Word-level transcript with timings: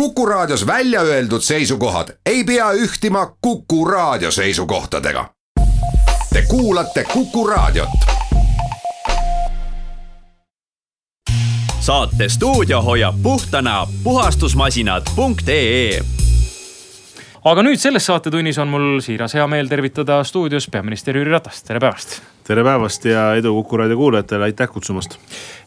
Kuku 0.00 0.26
Raadios 0.26 0.66
välja 0.66 1.00
öeldud 1.00 1.40
seisukohad 1.40 2.08
ei 2.26 2.44
pea 2.44 2.72
ühtima 2.72 3.36
Kuku 3.40 3.84
Raadio 3.84 4.30
seisukohtadega. 4.30 5.30
Te 6.32 6.42
kuulate 6.48 7.04
Kuku 7.04 7.46
Raadiot. 7.46 7.88
saate 11.80 12.28
stuudio 12.28 12.82
hoiab 12.82 13.14
puhtana 13.22 13.86
puhastusmasinad.ee 14.04 16.00
aga 17.44 17.62
nüüd 17.62 17.78
selles 17.78 18.06
saatetunnis 18.06 18.58
on 18.58 18.68
mul 18.68 19.00
siiras 19.00 19.34
hea 19.34 19.46
meel 19.46 19.68
tervitada 19.68 20.24
stuudios 20.24 20.68
peaminister 20.70 21.16
Jüri 21.16 21.30
Ratast, 21.30 21.66
tere 21.66 21.80
päevast 21.80 22.35
tere 22.46 22.62
päevast 22.62 23.06
ja 23.08 23.22
edu 23.34 23.50
Kuku 23.56 23.80
raadio 23.80 23.96
kuulajatele, 23.98 24.46
aitäh 24.46 24.68
kutsumast. 24.70 25.16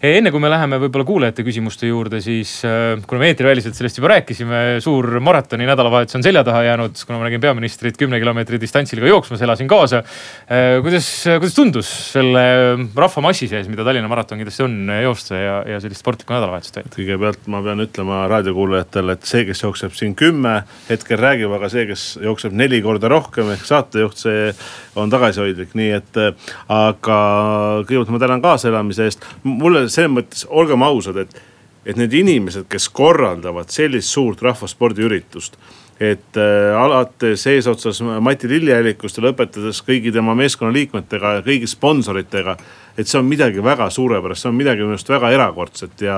enne 0.06 0.32
kui 0.32 0.40
me 0.40 0.48
läheme 0.52 0.78
võib-olla 0.80 1.04
kuulajate 1.04 1.44
küsimuste 1.44 1.90
juurde, 1.90 2.22
siis 2.24 2.54
äh, 2.68 3.02
kuna 3.08 3.20
me 3.20 3.32
eetriväliselt 3.34 3.76
sellest 3.76 4.00
juba 4.00 4.14
rääkisime, 4.14 4.62
suur 4.84 5.20
maratoni 5.24 5.68
nädalavahetus 5.68 6.16
on 6.16 6.24
selja 6.24 6.44
taha 6.48 6.62
jäänud, 6.70 6.96
kuna 7.04 7.20
ma 7.20 7.28
nägin 7.28 7.44
peaministrit 7.44 8.00
kümne 8.00 8.22
kilomeetri 8.22 8.62
distantsil 8.62 9.02
ka 9.04 9.12
jooksmas, 9.12 9.44
elasin 9.44 9.68
kaasa. 9.68 10.00
Äh, 10.48 10.78
kuidas, 10.86 11.10
kuidas 11.28 11.58
tundus 11.58 11.92
selle 12.14 12.46
rahvamassi 12.96 13.50
sees, 13.52 13.68
mida 13.72 13.84
Tallinna 13.84 14.12
maraton 14.12 14.40
kindlasti 14.40 14.64
on, 14.64 14.80
joosta 15.04 15.36
ja, 15.36 15.60
ja 15.74 15.82
sellist 15.84 16.06
sportlikku 16.06 16.38
nädalavahetust 16.38 16.80
veeta? 16.80 16.96
kõigepealt 16.96 17.52
ma 17.52 17.64
pean 17.66 17.84
ütlema 17.84 18.22
raadiokuulajatele, 18.32 19.18
et 19.20 19.28
see, 19.28 19.44
kes 19.50 19.66
jookseb 19.66 20.00
siin 20.00 20.16
kümme, 20.20 20.62
hetkel 20.88 21.20
räägib, 21.20 21.52
aga 21.60 21.68
see, 21.76 21.84
kes 21.92 22.08
jookseb 22.24 22.56
neli 22.56 22.80
korda 22.86 23.12
rohkem 23.12 23.52
ehk 23.58 23.68
saatejuht, 23.68 24.24
see 24.24 24.54
on 25.00 25.14
tagasihoidlik, 25.14 25.76
nii 25.80 25.92
et 25.98 26.20
aga 26.74 27.20
kõigepealt 27.88 28.14
ma 28.14 28.22
tänan 28.26 28.44
kaaselamise 28.44 29.08
eest. 29.10 29.26
mulle 29.44 29.88
selles 29.90 30.12
mõttes, 30.14 30.46
olgem 30.50 30.84
ausad, 30.86 31.18
et, 31.24 31.42
et 31.86 31.98
need 31.98 32.14
inimesed, 32.14 32.68
kes 32.70 32.90
korraldavad 32.90 33.72
sellist 33.74 34.12
suurt 34.12 34.42
rahvaspordiüritust 34.46 35.58
et 36.00 36.38
äh, 36.38 36.76
alates 36.80 37.44
eesotsas 37.52 38.00
Mati 38.24 38.48
Lillejällikust 38.48 39.20
ja 39.20 39.26
lõpetades 39.26 39.82
kõigi 39.84 40.14
tema 40.16 40.32
meeskonnaliikmetega 40.40 41.40
ja 41.40 41.42
kõigi 41.44 41.68
sponsoritega. 41.68 42.56
et 43.00 43.08
see 43.08 43.20
on 43.20 43.28
midagi 43.30 43.62
väga 43.64 43.86
suurepärast, 43.96 44.42
see 44.42 44.50
on 44.50 44.56
midagi 44.60 44.84
minu 44.84 44.92
arust 44.92 45.10
väga 45.10 45.30
erakordset 45.32 46.02
ja, 46.04 46.18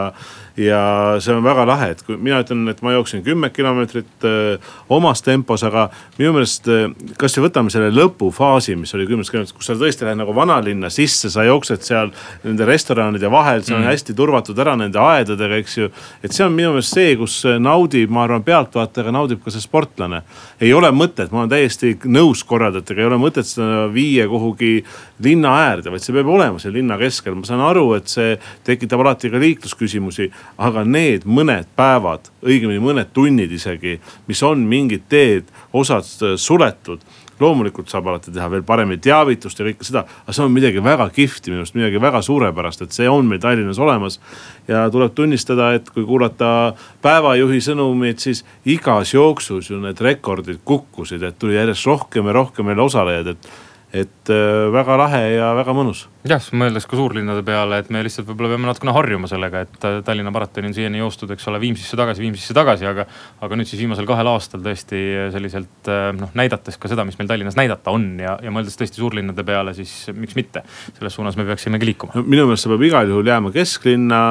ja 0.58 0.80
see 1.22 1.34
on 1.36 1.44
väga 1.46 1.66
lahe, 1.70 1.92
et 1.94 2.02
kui 2.02 2.16
mina 2.18 2.40
ütlen, 2.42 2.64
et 2.72 2.82
ma 2.82 2.96
jooksin 2.96 3.22
kümme 3.22 3.52
kilomeetrit 3.54 4.26
äh, 4.26 4.72
omas 4.90 5.22
tempos, 5.22 5.62
aga 5.68 5.90
minu 6.18 6.34
meelest 6.34 6.70
äh, 6.70 6.88
kasvõi 7.22 7.50
võtame 7.50 7.74
selle 7.74 7.92
lõpufaasi, 7.94 8.76
mis 8.82 8.94
oli 8.98 9.06
kümnes 9.10 9.30
kilomeetrit, 9.30 9.58
kus 9.58 9.70
sa 9.70 9.78
tõesti 9.78 10.08
lähed 10.08 10.22
nagu 10.22 10.34
vanalinna 10.34 10.90
sisse, 10.90 11.30
sa 11.30 11.46
jooksed 11.46 11.86
seal 11.86 12.14
nende 12.46 12.66
restoranide 12.70 13.30
vahel, 13.30 13.62
see 13.66 13.76
on 13.78 13.84
mm. 13.84 13.92
hästi 13.92 14.18
turvatud 14.18 14.62
ära 14.66 14.74
nende 14.78 15.02
aedadega, 15.02 15.51
eks 15.60 15.78
ju. 15.78 15.90
et 16.24 16.34
see 16.34 16.46
on 16.46 16.54
minu 16.56 16.72
meelest 16.76 16.96
see, 16.96 17.16
kus 17.20 17.38
naudib, 17.60 18.12
ma 18.14 18.26
arvan, 18.26 18.44
pealtvaataja 18.46 19.14
naudib 19.14 19.44
ka 19.44 19.54
see 19.54 19.64
sportlane. 19.64 20.22
ei 20.62 20.74
ole 20.74 20.92
mõtet, 20.96 21.32
ma 21.32 21.44
olen 21.44 21.54
täiesti 21.54 21.94
nõus 22.06 22.44
korraldajatega, 22.48 23.02
ei 23.02 23.10
ole 23.10 23.20
mõtet 23.22 23.48
seda 23.50 23.88
viia 23.94 24.28
kuhugi 24.32 24.84
linna 25.24 25.54
äärde, 25.68 25.92
vaid 25.94 26.06
see 26.06 26.16
peab 26.16 26.30
olema 26.32 26.60
seal 26.60 26.76
linna 26.76 26.98
keskel. 27.02 27.36
ma 27.36 27.48
saan 27.48 27.64
aru, 27.66 27.86
et 28.00 28.12
see 28.12 28.38
tekitab 28.68 29.04
alati 29.04 29.32
ka 29.32 29.42
liiklusküsimusi, 29.42 30.30
aga 30.58 30.86
need 30.88 31.26
mõned 31.26 31.70
päevad, 31.76 32.32
õigemini 32.42 32.82
mõned 32.84 33.12
tunnid 33.14 33.52
isegi, 33.52 34.00
mis 34.28 34.44
on 34.44 34.66
mingid 34.68 35.08
teed, 35.12 35.50
osad 35.74 36.08
suletud 36.38 37.04
loomulikult 37.42 37.90
saab 37.92 38.08
alati 38.12 38.34
teha 38.34 38.48
veel 38.52 38.64
paremini 38.68 39.02
teavitust 39.02 39.60
ja 39.60 39.68
kõike 39.68 39.88
seda, 39.88 40.04
aga 40.24 40.36
see 40.36 40.46
on 40.46 40.54
midagi 40.54 40.84
väga 40.84 41.08
kihvti 41.16 41.52
minu 41.52 41.64
arust, 41.64 41.78
midagi 41.78 42.02
väga 42.02 42.22
suurepärast, 42.26 42.86
et 42.86 42.96
see 42.96 43.10
on 43.10 43.28
meil 43.30 43.42
Tallinnas 43.44 43.80
olemas. 43.82 44.20
ja 44.68 44.86
tuleb 44.94 45.16
tunnistada, 45.16 45.74
et 45.74 45.90
kui 45.90 46.06
kuulata 46.06 46.74
päevajuhi 47.02 47.60
sõnumeid, 47.66 48.22
siis 48.22 48.46
igas 48.66 49.14
jooksus 49.14 49.70
ju 49.70 49.82
need 49.82 50.00
rekordid 50.02 50.62
kukkusid, 50.66 51.24
et 51.24 51.40
tuli 51.40 51.58
järjest 51.58 51.86
rohkem 51.90 52.30
ja 52.30 52.38
rohkem 52.38 52.66
veel 52.72 52.80
osalejaid, 52.86 53.34
et 53.34 53.52
et 53.92 54.30
äh, 54.32 54.72
väga 54.72 54.96
lahe 55.00 55.22
ja 55.34 55.50
väga 55.58 55.74
mõnus. 55.76 56.06
jah, 56.28 56.44
mõeldes 56.56 56.86
ka 56.88 56.96
suurlinnade 56.96 57.42
peale, 57.44 57.82
et 57.82 57.90
me 57.92 58.04
lihtsalt 58.06 58.28
võib-olla 58.30 58.54
peame 58.54 58.70
natukene 58.70 58.94
harjuma 58.96 59.28
sellega, 59.28 59.64
et 59.66 59.88
äh, 59.88 59.98
Tallinna 60.08 60.32
maratoni 60.32 60.70
on 60.70 60.76
siiani 60.78 61.02
joostud, 61.02 61.34
eks 61.36 61.48
ole, 61.52 61.60
Viimsisse 61.64 62.00
tagasi, 62.00 62.24
Viimsisse 62.24 62.56
tagasi, 62.56 62.88
aga. 62.88 63.06
aga 63.42 63.60
nüüd 63.60 63.68
siis 63.68 63.82
viimasel 63.82 64.08
kahel 64.08 64.30
aastal 64.32 64.64
tõesti 64.64 65.02
selliselt 65.34 65.92
äh, 65.92 66.12
noh, 66.16 66.32
näidates 66.38 66.80
ka 66.80 66.92
seda, 66.92 67.04
mis 67.08 67.20
meil 67.20 67.32
Tallinnas 67.34 67.60
näidata 67.60 67.92
on 67.92 68.08
ja, 68.22 68.38
ja 68.44 68.54
mõeldes 68.54 68.80
tõesti 68.80 69.02
suurlinnade 69.04 69.44
peale, 69.48 69.76
siis 69.76 70.08
miks 70.16 70.40
mitte. 70.40 70.64
selles 70.98 71.18
suunas 71.18 71.36
me 71.36 71.48
peaksimegi 71.50 71.92
liikuma 71.92 72.16
no,. 72.16 72.24
minu 72.24 72.48
meelest 72.48 72.68
see 72.68 72.72
peab 72.72 72.88
igal 72.88 73.12
juhul 73.12 73.28
jääma 73.28 73.52
kesklinna, 73.56 74.22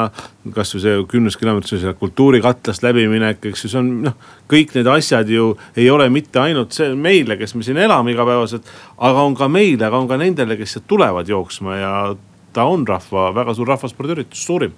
kasvõi 0.56 0.84
see 0.86 0.98
kümnes 1.10 1.36
kilomeetris 1.36 1.90
kultuurikatlast 2.00 2.86
läbiminek, 2.86 3.44
eks 3.52 3.66
ju, 3.66 3.74
see 3.74 3.82
on 3.82 3.96
noh 4.08 4.38
kõik 4.50 4.74
need 4.74 4.88
asjad 4.90 5.30
ju 5.30 5.52
ei 5.78 5.88
ole 5.92 6.08
mitte 6.12 6.40
ainult 6.42 6.74
see 6.74 6.94
meile, 6.98 7.36
kes 7.40 7.54
me 7.56 7.66
siin 7.66 7.78
elame 7.80 8.14
igapäevaselt, 8.14 8.66
aga 8.98 9.24
on 9.26 9.36
ka 9.38 9.49
meile, 9.52 9.86
aga 9.86 9.98
on 9.98 10.08
ka 10.10 10.18
nendele, 10.20 10.56
kes 10.58 10.76
sealt 10.76 10.88
tulevad 10.90 11.28
jooksma 11.28 11.76
ja 11.76 11.94
ta 12.52 12.66
on 12.70 12.86
rahva, 12.88 13.30
väga 13.34 13.54
suur 13.54 13.68
rahvaspordiüritus, 13.70 14.42
suurim 14.46 14.74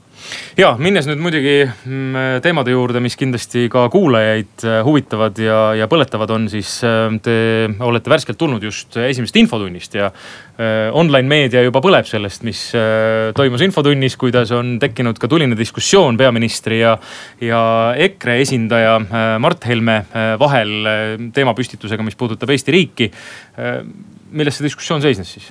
ja 0.58 0.72
minnes 0.80 1.06
nüüd 1.08 1.20
muidugi 1.22 1.54
mm, 1.64 2.40
teemade 2.44 2.74
juurde, 2.74 3.00
mis 3.04 3.16
kindlasti 3.18 3.66
ka 3.72 3.86
kuulajaid 3.92 4.64
äh, 4.66 4.80
huvitavad 4.86 5.38
ja, 5.40 5.58
ja 5.78 5.88
põletavad, 5.90 6.32
on 6.34 6.48
siis 6.52 6.78
äh, 6.86 7.08
te 7.24 7.36
olete 7.82 8.12
värskelt 8.12 8.40
tulnud 8.40 8.62
just 8.64 8.96
esimesest 9.00 9.38
infotunnist 9.40 9.96
ja 9.98 10.10
äh, 10.10 10.90
online 10.92 11.28
meedia 11.30 11.64
juba 11.64 11.82
põleb 11.84 12.08
sellest, 12.08 12.44
mis 12.46 12.60
toimus 13.36 13.64
infotunnis, 13.64 14.16
kuidas 14.20 14.52
on 14.56 14.76
tekkinud 14.82 15.18
ka 15.20 15.30
tuline 15.30 15.56
diskussioon 15.58 16.18
peaministri 16.20 16.82
ja, 16.82 16.96
ja 17.42 17.62
EKRE 18.08 18.38
esindaja 18.44 18.98
Mart 19.42 19.64
Helme 19.68 20.02
vahel 20.40 21.30
teemapüstitusega, 21.34 22.04
mis 22.06 22.18
puudutab 22.18 22.50
Eesti 22.52 22.74
riiki. 22.74 23.10
milles 24.32 24.56
see 24.56 24.66
diskussioon 24.66 25.02
seisnes 25.04 25.32
siis? 25.36 25.50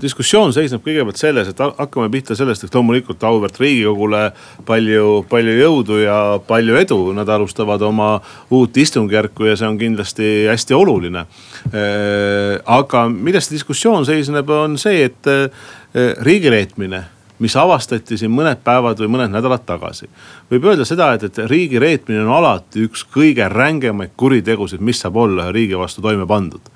Diskussioon 0.00 0.52
seisneb 0.54 0.82
kõigepealt 0.84 1.20
selles, 1.20 1.48
et 1.50 1.60
hakkame 1.60 2.08
pihta 2.12 2.34
sellest, 2.38 2.66
et 2.66 2.74
loomulikult 2.74 3.22
auväärt 3.26 3.60
riigikogule 3.62 4.24
palju, 4.66 5.24
palju 5.30 5.54
jõudu 5.58 6.00
ja 6.02 6.18
palju 6.46 6.78
edu. 6.80 7.00
Nad 7.16 7.30
alustavad 7.30 7.82
oma 7.86 8.16
uut 8.54 8.76
istungjärku 8.76 9.50
ja 9.50 9.56
see 9.58 9.70
on 9.70 9.78
kindlasti 9.78 10.30
hästi 10.50 10.76
oluline. 10.76 11.26
Äh, 11.70 12.58
aga 12.64 13.06
milles 13.08 13.50
diskussioon 13.52 14.06
seisneb, 14.08 14.50
on 14.50 14.78
see, 14.80 15.06
et 15.10 15.30
äh, 15.30 15.66
riigireetmine 16.26 17.04
mis 17.42 17.56
avastati 17.58 18.16
siin 18.18 18.30
mõned 18.30 18.60
päevad 18.64 19.00
või 19.02 19.10
mõned 19.16 19.32
nädalad 19.34 19.64
tagasi. 19.66 20.06
võib 20.50 20.68
öelda 20.70 20.84
seda, 20.86 21.12
et, 21.16 21.26
et 21.26 21.40
riigi 21.50 21.80
reetmine 21.82 22.22
on 22.22 22.30
alati 22.36 22.86
üks 22.86 23.02
kõige 23.10 23.48
rängemaid 23.50 24.14
kuritegusid, 24.16 24.80
mis 24.80 25.02
saab 25.02 25.18
olla 25.18 25.48
ühe 25.48 25.56
riigi 25.58 25.78
vastu 25.78 26.02
toime 26.02 26.26
pandud 26.30 26.70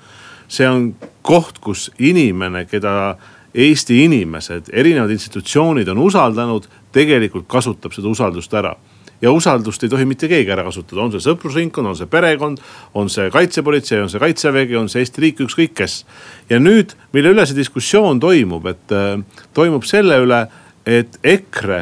see 0.49 0.67
on 0.67 0.93
koht, 1.25 1.59
kus 1.63 1.89
inimene, 1.99 2.65
keda 2.69 3.17
Eesti 3.49 4.03
inimesed, 4.05 4.69
erinevad 4.77 5.09
institutsioonid 5.09 5.89
on 5.89 5.97
usaldanud, 6.03 6.67
tegelikult 6.93 7.47
kasutab 7.49 7.95
seda 7.95 8.11
usaldust 8.11 8.53
ära 8.53 8.75
ja 9.21 9.31
usaldust 9.31 9.83
ei 9.83 9.91
tohi 9.91 10.05
mitte 10.07 10.29
keegi 10.31 10.51
ära 10.53 10.63
kasutada, 10.67 11.01
on 11.03 11.11
see 11.13 11.23
sõprusringkond, 11.23 11.91
on 11.91 11.97
see 11.97 12.07
perekond, 12.11 12.61
on 12.95 13.09
see 13.11 13.27
kaitsepolitsei, 13.33 13.99
on 14.03 14.11
see 14.11 14.21
kaitsevägi, 14.21 14.77
on 14.79 14.89
see 14.91 15.03
Eesti 15.03 15.23
riik, 15.25 15.41
ükskõik 15.45 15.75
kes. 15.81 16.03
ja 16.49 16.59
nüüd, 16.59 16.95
mille 17.13 17.33
üle 17.33 17.45
see 17.45 17.57
diskussioon 17.57 18.19
toimub, 18.19 18.69
et 18.71 18.95
äh, 18.95 19.17
toimub 19.53 19.87
selle 19.87 20.21
üle, 20.23 20.45
et 20.85 21.19
EKRE 21.23 21.81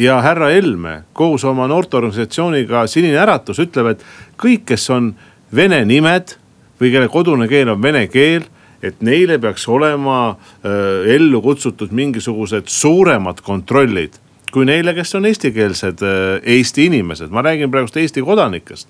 ja 0.00 0.20
härra 0.24 0.50
Helme 0.52 1.02
koos 1.12 1.44
oma 1.44 1.66
noorteorganisatsiooniga 1.70 2.86
Sinine 2.88 3.18
Äratus 3.20 3.60
ütleb, 3.62 3.94
et 3.94 4.04
kõik, 4.40 4.66
kes 4.72 4.90
on 4.92 5.14
vene 5.56 5.82
nimed 5.88 6.36
või 6.80 6.92
kelle 6.94 7.08
kodune 7.12 7.48
keel 7.48 7.74
on 7.74 7.82
vene 7.82 8.06
keel 8.12 8.48
et 8.82 9.00
neile 9.04 9.38
peaks 9.40 9.66
olema 9.68 10.18
äh, 10.30 11.14
ellu 11.16 11.42
kutsutud 11.44 11.92
mingisugused 11.92 12.68
suuremad 12.72 13.42
kontrollid 13.44 14.16
kui 14.50 14.66
neile, 14.66 14.94
kes 14.96 15.14
on 15.14 15.28
eestikeelsed 15.30 16.02
äh, 16.02 16.40
Eesti 16.56 16.88
inimesed, 16.90 17.30
ma 17.30 17.44
räägin 17.46 17.70
praegust 17.70 18.00
Eesti 18.00 18.24
kodanikest 18.26 18.88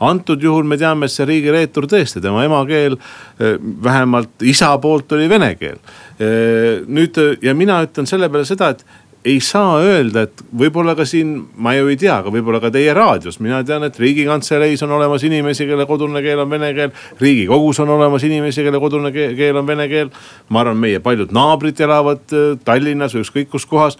antud 0.00 0.42
juhul 0.42 0.64
me 0.64 0.78
teame, 0.80 1.06
et 1.06 1.12
see 1.12 1.26
riigireetur 1.28 1.86
tõesti, 1.90 2.22
tema 2.24 2.44
emakeel 2.46 2.96
äh, 2.96 3.56
vähemalt 3.84 4.44
isa 4.48 4.72
poolt 4.80 5.12
oli 5.16 5.28
vene 5.30 5.52
keel. 5.60 5.80
Äh, 6.20 6.80
nüüd 6.88 7.20
ja 7.44 7.54
mina 7.56 7.80
ütlen 7.84 8.08
selle 8.08 8.30
peale 8.32 8.48
seda, 8.48 8.72
et 8.72 8.84
ei 9.24 9.40
saa 9.44 9.74
öelda, 9.84 10.24
et 10.24 10.42
võib-olla 10.56 10.94
ka 10.96 11.04
siin, 11.08 11.34
ma 11.60 11.74
ju 11.76 11.90
ei 11.92 11.98
tea, 12.00 12.14
aga 12.22 12.32
võib-olla 12.32 12.60
ka 12.62 12.70
teie 12.72 12.94
raadios, 12.96 13.36
mina 13.44 13.60
tean, 13.68 13.84
et 13.84 13.98
riigikantseleis 14.00 14.80
on 14.86 14.94
olemas 14.96 15.24
inimesi, 15.28 15.66
kelle 15.68 15.84
kodune 15.88 16.22
keel 16.24 16.40
on 16.40 16.50
vene 16.50 16.72
keel. 16.76 16.94
riigikogus 17.20 17.82
on 17.84 17.92
olemas 17.98 18.24
inimesi, 18.24 18.64
kelle 18.64 18.80
kodune 18.80 19.12
keel 19.12 19.60
on 19.60 19.66
vene 19.68 19.88
keel. 19.88 20.10
ma 20.48 20.64
arvan, 20.64 20.80
meie 20.80 21.00
paljud 21.04 21.34
naabrid 21.36 21.80
elavad 21.80 22.32
äh, 22.32 22.56
Tallinnas 22.64 23.14
või 23.14 23.26
ükskõik 23.26 23.52
kus 23.52 23.66
kohas 23.68 23.98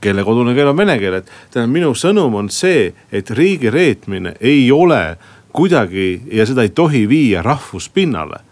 kelle 0.00 0.24
kodune 0.24 0.54
keel 0.54 0.68
on 0.68 0.76
vene 0.76 0.98
keel, 1.00 1.22
et 1.22 1.32
tähendab, 1.50 1.72
minu 1.72 1.94
sõnum 1.96 2.36
on 2.36 2.50
see, 2.52 2.92
et 3.12 3.30
riigi 3.30 3.72
reetmine 3.72 4.36
ei 4.40 4.68
ole 4.72 5.16
kuidagi 5.56 6.20
ja 6.36 6.44
seda 6.46 6.66
ei 6.66 6.74
tohi 6.76 7.06
viia 7.08 7.42
rahvuspinnale. 7.42 8.44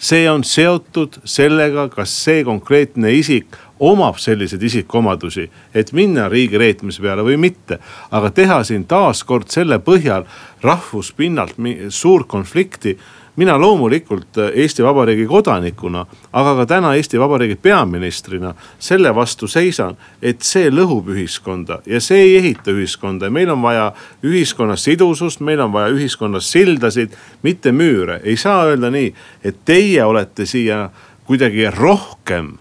see 0.00 0.30
on 0.30 0.44
seotud 0.44 1.18
sellega, 1.28 1.88
kas 1.92 2.12
see 2.24 2.44
konkreetne 2.44 3.10
isik 3.12 3.56
omab 3.80 4.18
selliseid 4.20 4.62
isikuomadusi, 4.62 5.50
et 5.74 5.92
minna 5.92 6.28
riigi 6.28 6.58
reetmise 6.58 7.02
peale 7.02 7.24
või 7.24 7.36
mitte. 7.36 7.78
aga 8.10 8.30
teha 8.30 8.62
siin 8.64 8.84
taaskord 8.84 9.48
selle 9.48 9.78
põhjal 9.78 10.24
rahvuspinnalt 10.62 11.56
suurt 11.88 12.28
konflikti 12.28 12.98
mina 13.40 13.60
loomulikult 13.60 14.38
äh, 14.38 14.50
Eesti 14.54 14.84
Vabariigi 14.84 15.26
kodanikuna, 15.26 16.06
aga 16.32 16.54
ka 16.56 16.66
täna 16.66 16.94
Eesti 16.94 17.18
Vabariigi 17.20 17.56
peaministrina 17.56 18.54
selle 18.78 19.14
vastu 19.14 19.48
seisan, 19.48 19.96
et 20.22 20.42
see 20.44 20.68
lõhub 20.68 21.08
ühiskonda 21.14 21.80
ja 21.86 22.00
see 22.04 22.20
ei 22.26 22.36
ehita 22.36 22.74
ühiskonda 22.74 23.30
ja 23.30 23.32
meil 23.32 23.50
on 23.54 23.62
vaja 23.62 23.92
ühiskonnas 24.26 24.84
sidusust, 24.84 25.40
meil 25.40 25.60
on 25.64 25.72
vaja 25.72 25.88
ühiskonnas 25.94 26.52
sildasid, 26.52 27.16
mitte 27.42 27.72
müüre. 27.72 28.20
ei 28.24 28.36
saa 28.36 28.66
öelda 28.68 28.90
nii, 28.90 29.14
et 29.44 29.64
teie 29.64 30.04
olete 30.04 30.46
siia 30.46 30.90
kuidagi 31.24 31.70
rohkem 31.70 32.58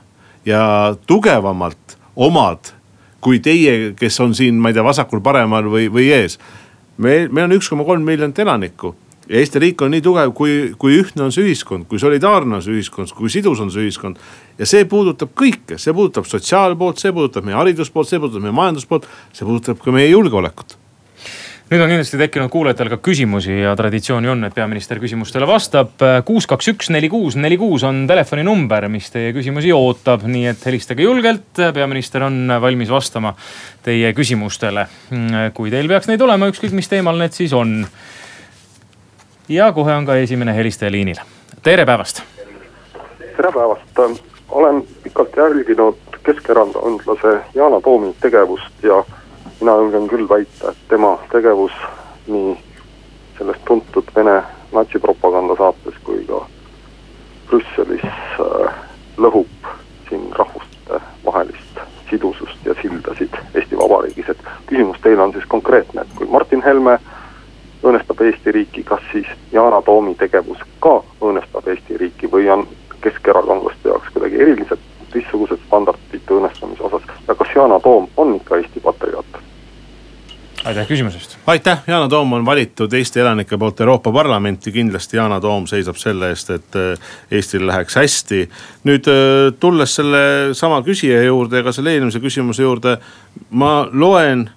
ja 0.49 0.95
tugevamalt 1.07 1.97
omad 2.19 2.73
kui 3.23 3.41
teie, 3.43 3.93
kes 3.99 4.19
on 4.23 4.33
siin, 4.35 4.57
ma 4.59 4.71
ei 4.71 4.77
tea, 4.77 4.85
vasakul-paremal 4.85 5.67
või, 5.71 5.89
või 5.91 6.09
ees. 6.15 6.39
meil, 6.97 7.27
meil 7.31 7.49
on 7.49 7.57
üks 7.59 7.69
koma 7.71 7.85
kolm 7.87 8.05
miljonit 8.07 8.39
elanikku 8.39 8.95
ja 9.29 9.37
Eesti 9.37 9.61
riik 9.61 9.81
on 9.85 9.93
nii 9.93 10.01
tugev, 10.01 10.33
kui, 10.33 10.73
kui 10.81 10.97
ühtne 10.97 11.27
on 11.27 11.33
see 11.33 11.45
ühiskond, 11.45 11.85
kui 11.89 12.01
solidaarne 12.01 12.57
on 12.57 12.65
see 12.65 12.73
ühiskond, 12.79 13.11
kui 13.13 13.29
sidus 13.29 13.61
on 13.61 13.69
see 13.73 13.85
ühiskond. 13.85 14.17
ja 14.57 14.65
see 14.65 14.87
puudutab 14.89 15.35
kõike, 15.37 15.77
see 15.77 15.93
puudutab 15.93 16.25
sotsiaalpoolt, 16.29 16.97
see 17.01 17.13
puudutab 17.13 17.45
meie 17.45 17.59
hariduspoolt, 17.59 18.09
see 18.09 18.21
puudutab 18.21 18.47
meie 18.47 18.57
majanduspoolt, 18.57 19.09
see 19.33 19.45
puudutab 19.45 19.83
ka 19.83 19.93
meie 19.93 20.09
julgeolekut 20.09 20.78
nüüd 21.69 21.83
on 21.83 21.91
kindlasti 21.91 22.17
tekkinud 22.17 22.49
kuulajatel 22.49 22.89
ka 22.89 22.97
küsimusi 23.05 23.59
ja 23.59 23.75
traditsiooni 23.77 24.29
on, 24.31 24.41
et 24.47 24.55
peaminister 24.57 24.97
küsimustele 25.01 25.45
vastab. 25.47 26.01
kuus, 26.25 26.47
kaks, 26.49 26.71
üks, 26.71 26.89
neli, 26.89 27.09
kuus, 27.13 27.37
neli, 27.37 27.59
kuus 27.61 27.83
on 27.85 28.07
telefoninumber, 28.09 28.87
mis 28.89 29.11
teie 29.13 29.29
küsimusi 29.35 29.69
ootab, 29.75 30.25
nii 30.25 30.47
et 30.49 30.65
helistage 30.65 31.05
julgelt. 31.05 31.61
peaminister 31.73 32.25
on 32.25 32.55
valmis 32.61 32.89
vastama 32.89 33.35
teie 33.85 34.13
küsimustele. 34.17 34.87
kui 35.53 35.69
teil 35.69 35.87
peaks 35.87 36.09
neid 36.09 36.21
olema, 36.25 36.49
ükskõik 36.49 36.73
mis 36.73 36.89
teemal 36.89 37.21
need 37.21 37.37
siis 37.37 37.53
on 37.53 37.85
ja 39.49 39.71
kohe 39.71 39.93
on 39.93 40.05
ka 40.05 40.15
esimene 40.15 40.55
helistaja 40.55 40.91
liinil. 40.91 41.21
tere 41.61 41.85
päevast. 41.85 42.23
tere 43.37 43.51
päevast, 43.53 44.19
olen 44.49 44.83
pikalt 45.03 45.37
jälginud 45.37 45.97
keskerakondlase 46.23 47.37
Yana 47.55 47.81
Toomi 47.81 48.15
tegevust 48.21 48.83
ja 48.83 49.03
mina 49.61 49.75
julgen 49.75 50.07
küll 50.07 50.29
väita, 50.29 50.71
et 50.71 50.87
tema 50.87 51.17
tegevus 51.31 51.75
nii 52.27 52.55
selles 53.37 53.57
tuntud 53.67 54.11
Vene 54.15 54.41
natsipropaganda 54.71 55.55
saates 55.59 55.99
kui 56.03 56.23
ka 56.27 56.41
Brüsselis 57.49 58.05
äh, 58.05 58.73
lõhub 59.17 59.71
siin 60.09 60.27
rahvuste 60.37 61.01
vahelist 61.25 61.79
sidusust 62.09 62.65
ja 62.65 62.75
sildasid 62.81 63.35
Eesti 63.55 63.77
Vabariigis, 63.77 64.29
et 64.29 64.43
küsimus 64.67 64.99
teile 65.03 65.21
on 65.21 65.33
siis 65.33 65.45
konkreetne, 65.47 66.01
et 66.01 66.15
kui 66.17 66.27
Martin 66.29 66.63
Helme 66.65 66.97
õõnestab 67.83 68.21
Eesti 68.25 68.51
riiki, 68.51 68.83
kas 68.83 69.03
siis 69.11 69.27
Yana 69.53 69.81
Toomi 69.81 70.15
tegevus 70.19 70.61
ka 70.83 70.99
õõnestab 71.21 71.67
Eesti 71.67 71.97
riiki 71.97 72.31
või 72.31 72.49
on 72.49 72.67
keskerakondlaste 73.01 73.89
jaoks 73.89 74.11
kuidagi 74.13 74.41
erilised 74.41 74.88
teistsugused 75.13 75.61
standardid 75.67 76.33
õõnestamise 76.35 76.83
osas 76.89 77.05
ja 77.27 77.35
kas 77.35 77.55
Yana 77.55 77.79
Toom 77.83 78.09
on 78.17 78.35
ikka 78.35 78.57
Eesti 78.57 78.83
patrioot? 78.83 79.39
aitäh 80.65 80.87
küsimuse 80.87 81.17
eest. 81.17 81.37
aitäh, 81.47 81.81
Yana 81.87 82.09
Toom 82.09 82.33
on 82.33 82.45
valitud 82.45 82.93
Eesti 82.93 83.19
elanike 83.19 83.57
poolt 83.57 83.79
Euroopa 83.79 84.11
Parlamenti, 84.11 84.71
kindlasti 84.71 85.17
Yana 85.17 85.39
Toom 85.41 85.67
seisab 85.67 85.97
selle 85.97 86.29
eest, 86.29 86.49
et 86.49 86.75
äh, 86.75 87.11
Eestil 87.31 87.67
läheks 87.67 87.95
hästi. 87.95 88.49
nüüd 88.83 89.07
äh, 89.07 89.53
tulles 89.59 89.95
selle 89.95 90.53
sama 90.53 90.81
küsija 90.81 91.23
juurde 91.23 91.61
ja 91.61 91.63
ka 91.63 91.71
selle 91.75 91.93
eelmise 91.95 92.19
küsimuse 92.19 92.63
juurde, 92.63 92.97
ma 93.49 93.87
loen 93.91 94.49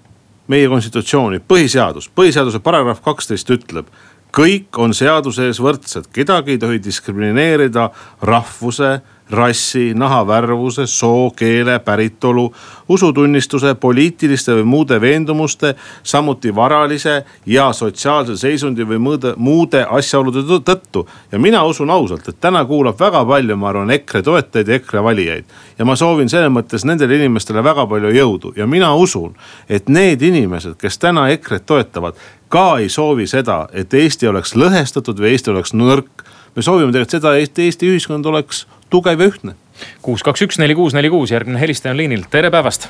meie 0.48 0.68
konstitutsiooni, 0.68 1.40
põhiseadus, 1.48 2.10
põhiseaduse 2.14 2.58
paragrahv 2.60 3.00
kaksteist 3.04 3.50
ütleb 3.50 3.86
kõik 4.32 4.78
on 4.80 4.94
seaduse 4.96 5.46
ees 5.50 5.60
võrdsed, 5.60 6.08
kedagi 6.12 6.56
ei 6.56 6.60
tohi 6.60 6.80
diskrimineerida 6.82 7.90
rahvuse, 8.24 9.00
rassi, 9.32 9.94
nahavärvuse, 9.94 10.86
soo, 10.86 11.30
keele, 11.36 11.78
päritolu, 11.78 12.52
usutunnistuse, 12.88 13.74
poliitiliste 13.74 14.54
või 14.58 14.64
muude 14.68 15.00
veendumuste, 15.00 15.74
samuti 16.02 16.54
varalise 16.54 17.24
ja 17.46 17.70
sotsiaalse 17.72 18.36
seisundi 18.36 18.84
või 18.88 18.98
muude, 18.98 19.34
muude 19.36 19.86
asjaolude 19.88 20.44
tõttu. 20.64 21.06
ja 21.32 21.38
mina 21.38 21.64
usun 21.64 21.90
ausalt, 21.90 22.28
et 22.28 22.40
täna 22.40 22.64
kuulab 22.64 23.00
väga 23.00 23.24
palju, 23.24 23.56
ma 23.56 23.68
arvan, 23.68 23.90
EKRE 23.90 24.22
toetajaid 24.22 24.68
ja 24.68 24.74
EKRE 24.74 25.02
valijaid. 25.02 25.44
ja 25.78 25.84
ma 25.84 25.96
soovin 25.96 26.28
selles 26.28 26.52
mõttes 26.52 26.84
nendele 26.84 27.16
inimestele 27.16 27.64
väga 27.64 27.86
palju 27.86 28.12
jõudu 28.12 28.52
ja 28.56 28.66
mina 28.66 28.94
usun, 28.94 29.34
et 29.68 29.88
need 29.88 30.22
inimesed, 30.22 30.76
kes 30.76 30.98
täna 30.98 31.28
EKRE-t 31.28 31.66
toetavad, 31.66 32.14
ka 32.48 32.78
ei 32.78 32.88
soovi 32.88 33.26
seda, 33.26 33.68
et 33.72 33.94
Eesti 33.94 34.28
oleks 34.28 34.54
lõhestatud 34.56 35.18
või 35.18 35.32
Eesti 35.32 35.50
oleks 35.50 35.72
nõrk 35.72 36.22
me 36.56 36.62
soovime 36.62 36.92
tegelikult 36.92 37.16
seda, 37.16 37.34
et 37.40 37.58
Eesti 37.58 37.88
ühiskond 37.92 38.26
oleks 38.28 38.66
tugev 38.92 39.20
ja 39.20 39.26
ühtne. 39.32 39.54
kuus, 40.02 40.22
kaks, 40.22 40.42
üks, 40.44 40.58
neli, 40.60 40.74
kuus, 40.76 40.94
neli, 40.94 41.08
kuus, 41.10 41.30
järgmine 41.32 41.60
helistaja 41.60 41.94
on 41.94 41.96
liinil, 41.96 42.24
tere 42.30 42.50
päevast. 42.52 42.88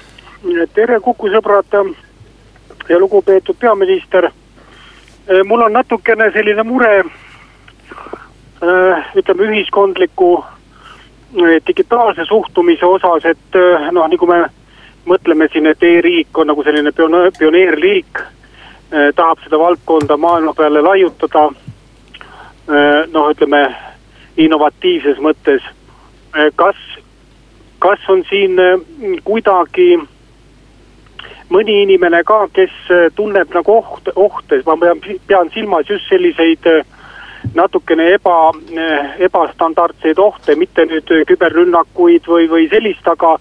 tere 0.74 1.00
Kuku 1.00 1.30
sõbrad 1.30 1.76
ja 2.88 2.98
lugupeetud 2.98 3.56
peaminister. 3.60 4.30
mul 5.46 5.60
on 5.62 5.72
natukene 5.72 6.30
selline 6.34 6.62
mure 6.62 6.96
äh, 6.98 7.06
ütleme 9.14 9.42
ühiskondliku 9.46 10.32
äh, 10.42 10.46
digitaalse 11.66 12.24
suhtumise 12.24 12.86
osas, 12.86 13.24
et 13.24 13.60
noh, 13.92 14.08
nagu 14.08 14.26
me 14.26 14.40
mõtleme 15.06 15.48
siin, 15.52 15.66
et 15.66 15.82
e-riik 15.82 16.38
on 16.38 16.46
nagu 16.46 16.62
selline 16.62 16.92
pioneerliik. 17.38 18.18
tahab 19.16 19.38
seda 19.44 19.58
valdkonda 19.58 20.16
maailma 20.16 20.52
peale 20.54 20.82
laiutada 20.82 21.46
noh, 23.12 23.30
ütleme 23.30 23.62
innovatiivses 24.36 25.18
mõttes. 25.18 25.62
Äh, 26.36 26.50
kas, 26.56 26.76
kas 27.78 28.08
on 28.08 28.24
siin 28.30 28.58
äh, 28.58 28.78
kuidagi 29.24 29.98
mõni 31.52 31.82
inimene 31.82 32.22
ka, 32.24 32.46
kes 32.56 32.72
tunneb 33.16 33.52
nagu 33.52 33.74
oht, 33.82 34.08
ohte, 34.16 34.62
ma 34.64 34.76
pean, 34.80 35.02
pean 35.28 35.50
silmas 35.52 35.90
just 35.90 36.08
selliseid 36.08 36.64
natukene 37.54 38.06
eba, 38.14 38.36
ebastandardseid 39.20 40.18
ohte, 40.22 40.56
mitte 40.56 40.86
nüüd 40.88 41.12
küberrünnakuid 41.28 42.28
või, 42.30 42.48
või 42.48 42.68
sellist, 42.72 43.04
aga, 43.04 43.34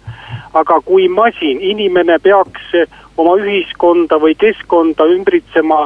aga 0.57 0.79
kui 0.83 1.07
masin, 1.07 1.61
inimene 1.63 2.17
peaks 2.19 2.73
oma 3.15 3.37
ühiskonda 3.39 4.19
või 4.19 4.35
keskkonda 4.35 5.07
ümbritsema 5.15 5.85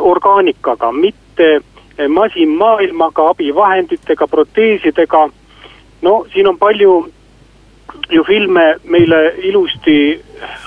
orgaanikaga, 0.00 0.90
mitte 0.92 1.60
masinmaailmaga, 2.08 3.28
abivahenditega, 3.34 4.26
proteesidega. 4.26 5.28
No 6.02 6.26
siin 6.32 6.48
on 6.48 6.58
palju 6.58 6.94
ju 8.10 8.24
filme 8.24 8.76
meile 8.84 9.34
ilusti 9.42 10.20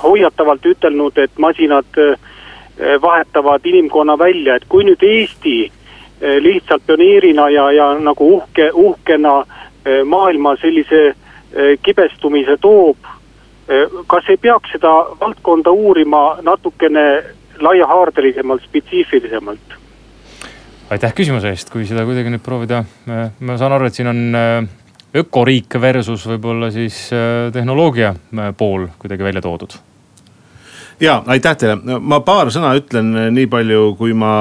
hoiatavalt 0.03 0.65
ütelnud, 0.65 1.17
et 1.17 1.37
masinad 1.37 1.97
eh, 1.97 2.17
vahetavad 3.01 3.65
inimkonna 3.65 4.17
välja, 4.19 4.55
et 4.55 4.67
kui 4.69 4.85
nüüd 4.87 5.03
Eesti 5.03 5.57
eh, 5.63 6.37
lihtsalt 6.43 6.85
pioneerina 6.87 7.49
ja, 7.49 7.69
ja 7.71 7.91
nagu 7.99 8.29
uhke, 8.37 8.69
uhkena 8.73 9.43
eh, 9.85 10.03
maailma 10.05 10.55
sellise 10.61 11.13
kibestumise 11.85 12.55
toob. 12.57 12.97
kas 14.09 14.25
ei 14.29 14.37
peaks 14.41 14.71
seda 14.73 14.89
valdkonda 15.19 15.71
uurima 15.71 16.39
natukene 16.41 17.03
laiahaardelisemalt, 17.61 18.63
spetsiifilisemalt? 18.65 19.75
aitäh 20.89 21.13
küsimuse 21.13 21.53
eest, 21.53 21.69
kui 21.69 21.85
seda 21.85 22.07
kuidagi 22.09 22.33
nüüd 22.33 22.41
proovida, 22.43 22.81
ma 23.05 23.57
saan 23.61 23.77
aru, 23.77 23.85
et 23.85 23.93
siin 23.93 24.09
on 24.09 24.19
ökoriik 25.13 25.77
versus 25.81 26.27
võib-olla 26.27 26.71
siis 26.73 27.07
äh, 27.13 27.49
tehnoloogia 27.53 28.13
pool 28.57 28.87
kuidagi 28.99 29.23
välja 29.29 29.41
toodud 29.45 29.77
ja 30.99 31.23
aitäh 31.27 31.57
teile, 31.57 31.99
ma 31.99 32.19
paar 32.25 32.51
sõna 32.53 32.73
ütlen 32.77 33.11
nii 33.33 33.47
palju, 33.51 33.95
kui 33.99 34.13
ma 34.17 34.33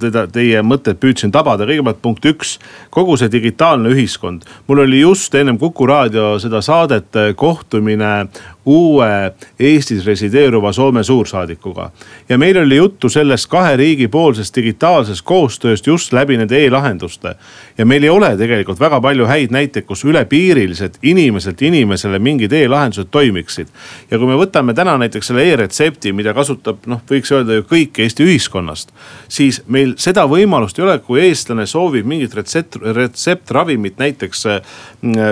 teda, 0.00 0.26
teie 0.32 0.62
mõtted 0.62 1.00
püüdsin 1.00 1.32
tabada, 1.34 1.66
kõigepealt 1.68 2.02
punkt 2.02 2.28
üks. 2.28 2.58
kogu 2.90 3.16
see 3.16 3.30
digitaalne 3.32 3.88
ühiskond, 3.94 4.44
mul 4.66 4.84
oli 4.84 5.00
just 5.00 5.34
ennem 5.34 5.58
Kuku 5.58 5.86
raadio 5.86 6.38
seda 6.38 6.60
saadet 6.62 7.16
kohtumine 7.36 8.28
uue 8.68 9.32
Eestis 9.60 10.06
resideeruva 10.06 10.72
Soome 10.72 11.02
suursaadikuga. 11.04 11.90
ja 12.28 12.38
meil 12.38 12.56
oli 12.58 12.76
juttu 12.76 13.08
sellest 13.08 13.46
kahe 13.50 13.76
riigi 13.76 14.08
poolsest 14.08 14.56
digitaalsest 14.56 15.24
koostööst 15.24 15.86
just 15.86 16.12
läbi 16.12 16.36
nende 16.36 16.64
e-lahenduste. 16.66 17.34
ja 17.78 17.86
meil 17.86 18.02
ei 18.02 18.10
ole 18.10 18.36
tegelikult 18.36 18.80
väga 18.80 19.00
palju 19.00 19.26
häid 19.26 19.50
näiteid, 19.50 19.86
kus 19.86 20.04
ülepiiriliselt 20.04 20.98
inimeselt 21.02 21.62
inimesele 21.62 22.18
mingid 22.18 22.52
e-lahendused 22.52 23.08
toimiksid. 23.10 23.68
ja 24.10 24.18
kui 24.18 24.26
me 24.26 24.36
võtame 24.36 24.74
täna 24.74 24.98
näiteks 24.98 25.26
selle 25.26 25.48
e-retsepti 25.52 25.77
retsepti, 25.78 26.12
mida 26.12 26.32
kasutab 26.34 26.86
noh, 26.90 27.00
võiks 27.08 27.30
öelda 27.32 27.58
ju 27.58 27.64
kõik 27.68 27.98
Eesti 28.02 28.24
ühiskonnast. 28.26 28.90
siis 29.28 29.60
meil 29.66 29.94
seda 29.98 30.24
võimalust 30.26 30.78
ei 30.78 30.84
ole, 30.84 30.98
kui 30.98 31.20
eestlane 31.22 31.66
soovib 31.66 32.06
mingit 32.06 32.34
retsept, 32.34 32.76
retseptravimit 32.82 33.98
näiteks 33.98 34.46
äh, 34.46 34.62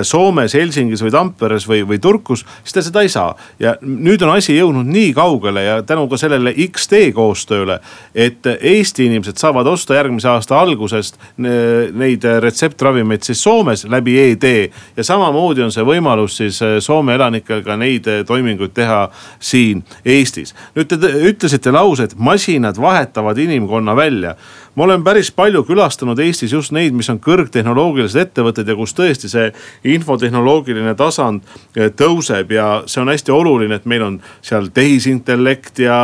Soomes, 0.03 0.55
Helsingis 0.55 1.03
või 1.03 1.11
Tamperes 1.11 1.67
või, 1.67 1.83
või 1.87 1.99
Turkus, 1.99 2.45
siis 2.63 2.75
ta 2.75 2.83
seda 2.83 3.03
ei 3.03 3.09
saa. 3.09 3.35
ja 3.59 3.77
nüüd 3.83 4.23
on 4.23 4.37
asi 4.37 4.57
jõudnud 4.57 4.87
nii 4.87 5.13
kaugele 5.15 5.63
ja 5.63 5.83
tänu 5.83 6.07
ka 6.09 6.17
sellele 6.17 6.55
X-tee 6.69 7.13
koostööle, 7.13 7.81
et 8.15 8.47
Eesti 8.47 9.07
inimesed 9.07 9.39
saavad 9.39 9.67
osta 9.67 9.95
järgmise 9.99 10.29
aasta 10.29 10.61
algusest 10.61 11.19
neid 11.37 12.25
retseptravimeid 12.25 13.27
siis 13.27 13.43
Soomes 13.43 13.87
läbi 13.91 14.19
e-tee 14.21 14.71
ja 14.97 15.05
samamoodi 15.05 15.65
on 15.67 15.75
see 15.75 15.85
võimalus 15.87 16.39
siis 16.39 16.61
Soome 16.81 17.15
elanikel 17.15 17.63
ka 17.67 17.77
neid 17.77 18.07
toiminguid 18.27 18.75
teha 18.77 19.07
siin 19.41 19.83
Eestis. 20.05 20.36
Nüüd 20.77 20.91
te 20.91 21.13
ütlesite 21.31 21.73
lause, 21.73 22.09
et 22.11 22.19
masinad 22.19 22.81
vahetavad 22.81 23.39
inimkonna 23.39 23.97
välja 23.97 24.37
ma 24.77 24.85
olen 24.85 25.05
päris 25.05 25.31
palju 25.33 25.63
külastanud 25.65 26.19
Eestis 26.21 26.53
just 26.53 26.73
neid, 26.77 26.93
mis 26.97 27.09
on 27.09 27.19
kõrgtehnoloogilised 27.23 28.21
ettevõtted 28.21 28.69
ja 28.69 28.77
kus 28.77 28.93
tõesti 28.97 29.31
see 29.33 29.47
infotehnoloogiline 29.95 30.93
tasand 30.99 31.47
eh, 31.77 31.89
tõuseb 31.97 32.53
ja 32.53 32.67
see 32.85 33.01
on 33.01 33.11
hästi 33.13 33.33
oluline, 33.33 33.79
et 33.81 33.87
meil 33.89 34.05
on 34.05 34.19
seal 34.45 34.69
tehisintellekt 34.77 35.81
ja 35.87 35.99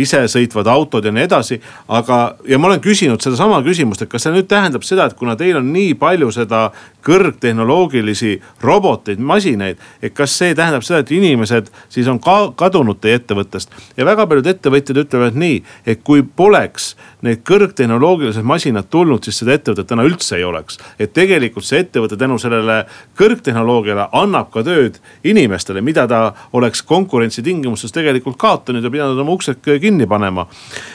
isesõitvad 0.00 0.70
autod 0.72 1.04
ja 1.04 1.12
nii 1.12 1.26
edasi. 1.28 1.60
aga, 1.88 2.20
ja 2.48 2.58
ma 2.58 2.70
olen 2.70 2.80
küsinud 2.80 3.20
sedasama 3.20 3.60
küsimust, 3.66 4.02
et 4.02 4.12
kas 4.12 4.24
see 4.24 4.32
nüüd 4.32 4.48
tähendab 4.48 4.86
seda, 4.86 5.10
et 5.10 5.18
kuna 5.18 5.36
teil 5.36 5.60
on 5.60 5.72
nii 5.72 5.92
palju 6.00 6.30
seda 6.32 6.70
kõrgtehnoloogilisi 7.04 8.38
roboteid, 8.64 9.20
masinaid. 9.20 9.76
et 10.02 10.16
kas 10.16 10.38
see 10.38 10.54
tähendab 10.54 10.88
seda, 10.88 11.04
et 11.04 11.12
inimesed 11.12 11.68
siis 11.88 12.08
on 12.08 12.20
ka 12.20 12.54
kadunud 12.56 13.00
teie 13.00 13.20
ettevõttest 13.50 13.98
ja 13.98 14.06
väga 14.06 14.26
paljud 14.30 14.46
ettevõtjad 14.46 15.02
ütlevad 15.04 15.38
nii, 15.38 15.60
et 15.86 16.02
kui 16.04 16.22
poleks 16.22 16.94
need 17.26 17.42
kõrgtehnoloogilised 17.46 18.46
masinad 18.46 18.88
tulnud, 18.90 19.24
siis 19.24 19.40
seda 19.42 19.54
ettevõtet 19.56 19.88
täna 19.90 20.04
üldse 20.06 20.38
ei 20.38 20.44
oleks. 20.44 20.78
et 20.98 21.12
tegelikult 21.12 21.64
see 21.64 21.80
ettevõte 21.84 22.16
tänu 22.16 22.38
sellele 22.38 22.84
kõrgtehnoloogiale 23.18 24.08
annab 24.12 24.50
ka 24.50 24.62
tööd 24.64 24.98
inimestele, 25.24 25.80
mida 25.80 26.06
ta 26.08 26.32
oleks 26.52 26.82
konkurentsitingimustes 26.82 27.92
tegelikult 27.92 28.38
kaotanud 28.40 28.84
ja 28.84 28.90
pidanud 28.90 29.18
oma 29.18 29.36
uksed 29.36 29.60
kinni 29.80 30.06
panema. 30.06 30.46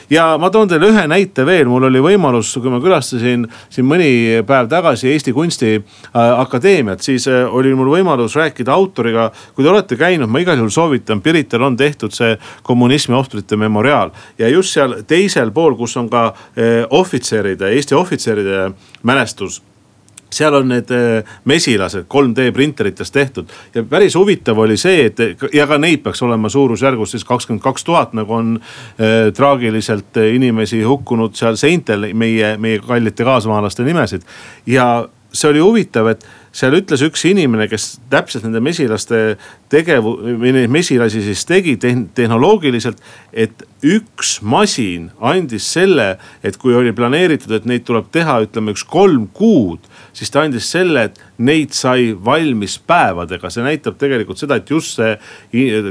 ja 0.10 0.38
ma 0.38 0.50
toon 0.50 0.67
teile 0.67 0.89
ühe 0.89 1.08
näite 1.08 1.46
veel, 1.46 1.67
mul 1.70 1.89
oli 1.89 2.01
võimalus, 2.01 2.53
kui 2.62 2.72
ma 2.74 2.82
külastasin 2.84 3.48
siin 3.70 3.86
mõni 3.86 4.41
päev 4.48 4.70
tagasi 4.70 5.12
Eesti 5.12 5.34
Kunstiakadeemiat, 5.34 7.01
siis 7.01 7.27
äh, 7.27 7.46
oli 7.46 7.74
mul 7.75 7.91
võimalus 7.94 8.36
rääkida 8.36 8.74
autoriga. 8.74 9.32
kui 9.55 9.63
te 9.63 9.70
olete 9.70 9.96
käinud, 9.96 10.29
ma 10.29 10.39
igal 10.39 10.58
juhul 10.58 10.74
soovitan, 10.74 11.22
Pirital 11.22 11.62
on 11.62 11.77
tehtud 11.77 12.13
see 12.13 12.38
kommunismi 12.63 13.15
ohvrite 13.15 13.55
memoriaal 13.55 14.12
ja 14.38 14.50
just 14.50 14.74
seal 14.74 15.01
teisel 15.08 15.51
pool, 15.51 15.75
kus 15.75 15.98
on 15.98 16.10
ka 16.10 16.14
ka 16.15 16.25
eh, 16.55 16.81
ohvitseride, 16.89 17.75
Eesti 17.75 17.95
ohvitseride 17.95 18.69
mälestus 19.03 19.62
seal 20.36 20.55
on 20.57 20.69
need 20.69 20.91
eh, 20.91 21.36
mesilased 21.48 22.07
3D 22.12 22.50
printeritest 22.55 23.13
tehtud 23.13 23.51
ja 23.75 23.84
päris 23.89 24.15
huvitav 24.17 24.60
oli 24.60 24.77
see, 24.77 25.07
et 25.10 25.43
ja 25.53 25.67
ka 25.69 25.77
neid 25.81 26.03
peaks 26.05 26.24
olema 26.25 26.50
suurusjärgus 26.51 27.15
siis 27.15 27.25
kakskümmend 27.27 27.63
kaks 27.63 27.88
tuhat, 27.88 28.15
nagu 28.17 28.34
on 28.34 28.55
äh, 28.60 29.31
traagiliselt 29.36 30.17
inimesi 30.34 30.81
hukkunud 30.84 31.36
seal 31.38 31.60
seintel, 31.60 32.10
meie, 32.13 32.55
meie 32.57 32.81
kallite 32.84 33.27
kaasmaalaste 33.27 33.86
nimesid. 33.88 34.25
ja 34.65 35.07
see 35.36 35.51
oli 35.51 35.60
huvitav, 35.60 36.07
et 36.13 36.25
seal 36.55 36.75
ütles 36.77 37.03
üks 37.03 37.25
inimene, 37.27 37.67
kes 37.71 37.97
täpselt 38.12 38.45
nende 38.47 38.62
mesilaste 38.63 39.35
tegevu-, 39.71 40.15
või 40.39 40.53
neid 40.55 40.71
mesilasi 40.71 41.24
siis 41.25 41.43
tegi 41.47 41.75
tehnoloogiliselt. 41.79 43.01
et 43.33 43.65
üks 43.83 44.39
masin 44.41 45.12
andis 45.19 45.67
selle, 45.74 46.17
et 46.43 46.57
kui 46.57 46.75
oli 46.75 46.93
planeeritud, 46.95 47.51
et 47.51 47.67
neid 47.67 47.83
tuleb 47.85 48.07
teha, 48.12 48.39
ütleme 48.47 48.75
üks 48.75 48.85
kolm 48.88 49.27
kuud. 49.33 49.79
siis 50.13 50.31
ta 50.31 50.45
andis 50.45 50.71
selle, 50.71 51.09
et 51.09 51.19
neid 51.38 51.75
sai 51.75 52.15
valmis 52.25 52.79
päevadega, 52.79 53.51
see 53.51 53.65
näitab 53.65 54.00
tegelikult 54.00 54.39
seda, 54.39 54.55
et 54.55 54.69
just 54.69 54.95
see 54.95 55.17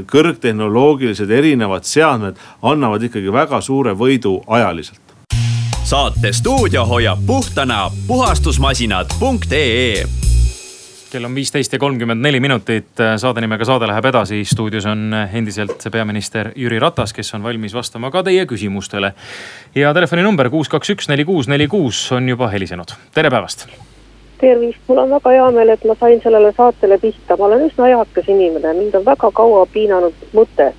kõrgtehnoloogilised 0.09 1.29
erinevad 1.29 1.85
seadmed 1.85 2.41
annavad 2.61 3.05
ikkagi 3.05 3.33
väga 3.33 3.61
suure 3.61 3.93
võidu 3.93 4.39
ajaliselt 4.47 5.01
saate 5.85 6.31
stuudio 6.33 6.81
hoiab 6.89 7.19
puhtana 7.27 7.91
puhastusmasinad.ee 8.07 10.25
kell 11.11 11.25
on 11.25 11.35
viisteist 11.35 11.73
ja 11.73 11.79
kolmkümmend 11.79 12.21
neli 12.21 12.39
minutit, 12.39 12.97
saade 13.17 13.41
nimega 13.41 13.65
Saade 13.65 13.87
läheb 13.87 14.05
edasi. 14.05 14.45
stuudios 14.45 14.85
on 14.85 15.15
endiselt 15.33 15.83
peaminister 15.91 16.51
Jüri 16.55 16.79
Ratas, 16.79 17.13
kes 17.13 17.33
on 17.33 17.43
valmis 17.43 17.73
vastama 17.73 18.11
ka 18.11 18.23
teie 18.23 18.45
küsimustele. 18.45 19.13
ja 19.75 19.93
telefoninumber 19.93 20.49
kuus, 20.49 20.69
kaks, 20.69 20.89
üks, 20.89 21.09
neli, 21.09 21.25
kuus, 21.25 21.47
neli, 21.47 21.67
kuus 21.67 22.11
on 22.11 22.29
juba 22.29 22.47
helisenud, 22.47 22.95
tere 23.13 23.29
päevast. 23.29 23.67
tervist, 24.37 24.79
mul 24.87 24.97
on 24.97 25.09
väga 25.09 25.29
hea 25.29 25.51
meel, 25.51 25.69
et 25.69 25.85
ma 25.85 25.95
sain 25.99 26.21
sellele 26.23 26.53
saatele 26.57 26.97
pihta, 26.97 27.37
ma 27.37 27.45
olen 27.45 27.67
üsna 27.69 27.87
eakas 27.87 28.27
inimene, 28.27 28.73
mind 28.73 28.95
on 28.95 29.05
väga 29.05 29.31
kaua 29.31 29.65
piinanud 29.65 30.29
mõte, 30.33 30.73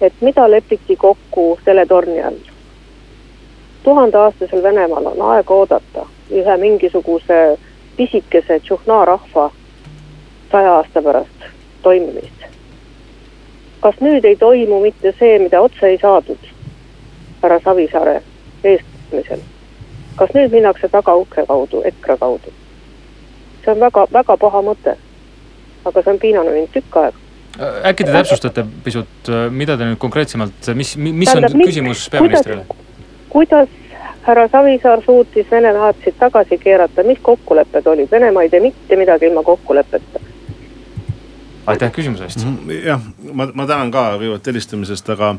et 0.00 0.20
mida 0.20 0.50
lepiti 0.50 0.96
kokku 0.96 1.58
teletorni 1.64 2.22
all 2.22 2.42
tuhandeaastasel 3.84 4.62
Venemaal 4.62 5.06
on 5.06 5.22
aega 5.30 5.54
oodata 5.54 6.06
ühe 6.30 6.56
mingisuguse 6.56 7.58
pisikese 7.96 8.60
Tšuhna 8.60 9.04
rahva 9.04 9.50
saja 10.52 10.74
aasta 10.74 11.02
pärast 11.02 11.48
toimimist. 11.82 12.44
kas 13.80 13.96
nüüd 14.00 14.24
ei 14.24 14.36
toimu 14.36 14.80
mitte 14.80 15.12
see, 15.18 15.38
mida 15.38 15.60
otse 15.60 15.86
ei 15.86 15.98
saadud 16.02 16.46
härra 17.42 17.60
Savisaare 17.64 18.22
eestmisel? 18.64 19.42
kas 20.16 20.30
nüüd 20.34 20.52
minnakse 20.52 20.88
tagaukse 20.88 21.44
kaudu, 21.48 21.82
EKRE 21.84 22.16
kaudu? 22.16 22.54
see 23.64 23.72
on 23.74 23.80
väga, 23.80 24.06
väga 24.12 24.36
paha 24.36 24.62
mõte. 24.62 24.96
aga 25.84 26.02
see 26.02 26.12
on 26.12 26.18
piinanud 26.18 26.54
mind 26.54 26.72
tükk 26.72 26.96
aega 27.02 27.24
äkki 27.90 28.04
te 28.04 28.12
täpsustate 28.12 28.64
pisut, 28.84 29.30
mida 29.50 29.76
te 29.78 29.86
nüüd 29.86 30.00
konkreetsemalt, 30.02 30.72
mis, 30.74 30.96
mis 30.96 31.30
Tähendab, 31.30 31.54
on 31.54 31.66
küsimus 31.68 32.08
peaministrile? 32.10 32.64
kuidas 33.30 33.68
härra 34.26 34.48
Savisaar 34.48 35.02
suutis 35.04 35.50
Vene 35.50 35.72
naatsid 35.72 36.16
tagasi 36.18 36.58
keerata, 36.58 37.02
mis 37.02 37.18
kokkulepped 37.22 37.86
olid, 37.86 38.10
Venemaa 38.10 38.42
ei 38.42 38.50
tee 38.50 38.60
mitte 38.60 38.96
midagi 38.96 39.26
ilma 39.26 39.42
kokkuleppeta. 39.42 40.20
aitäh 41.66 41.92
küsimuse 41.92 42.24
eest. 42.24 42.44
Mhm, 42.44 42.70
jah, 42.70 43.00
ma, 43.32 43.48
ma 43.54 43.66
tänan 43.66 43.90
ka 43.90 44.16
kõigepealt 44.18 44.46
helistamisest, 44.46 45.10
aga 45.10 45.34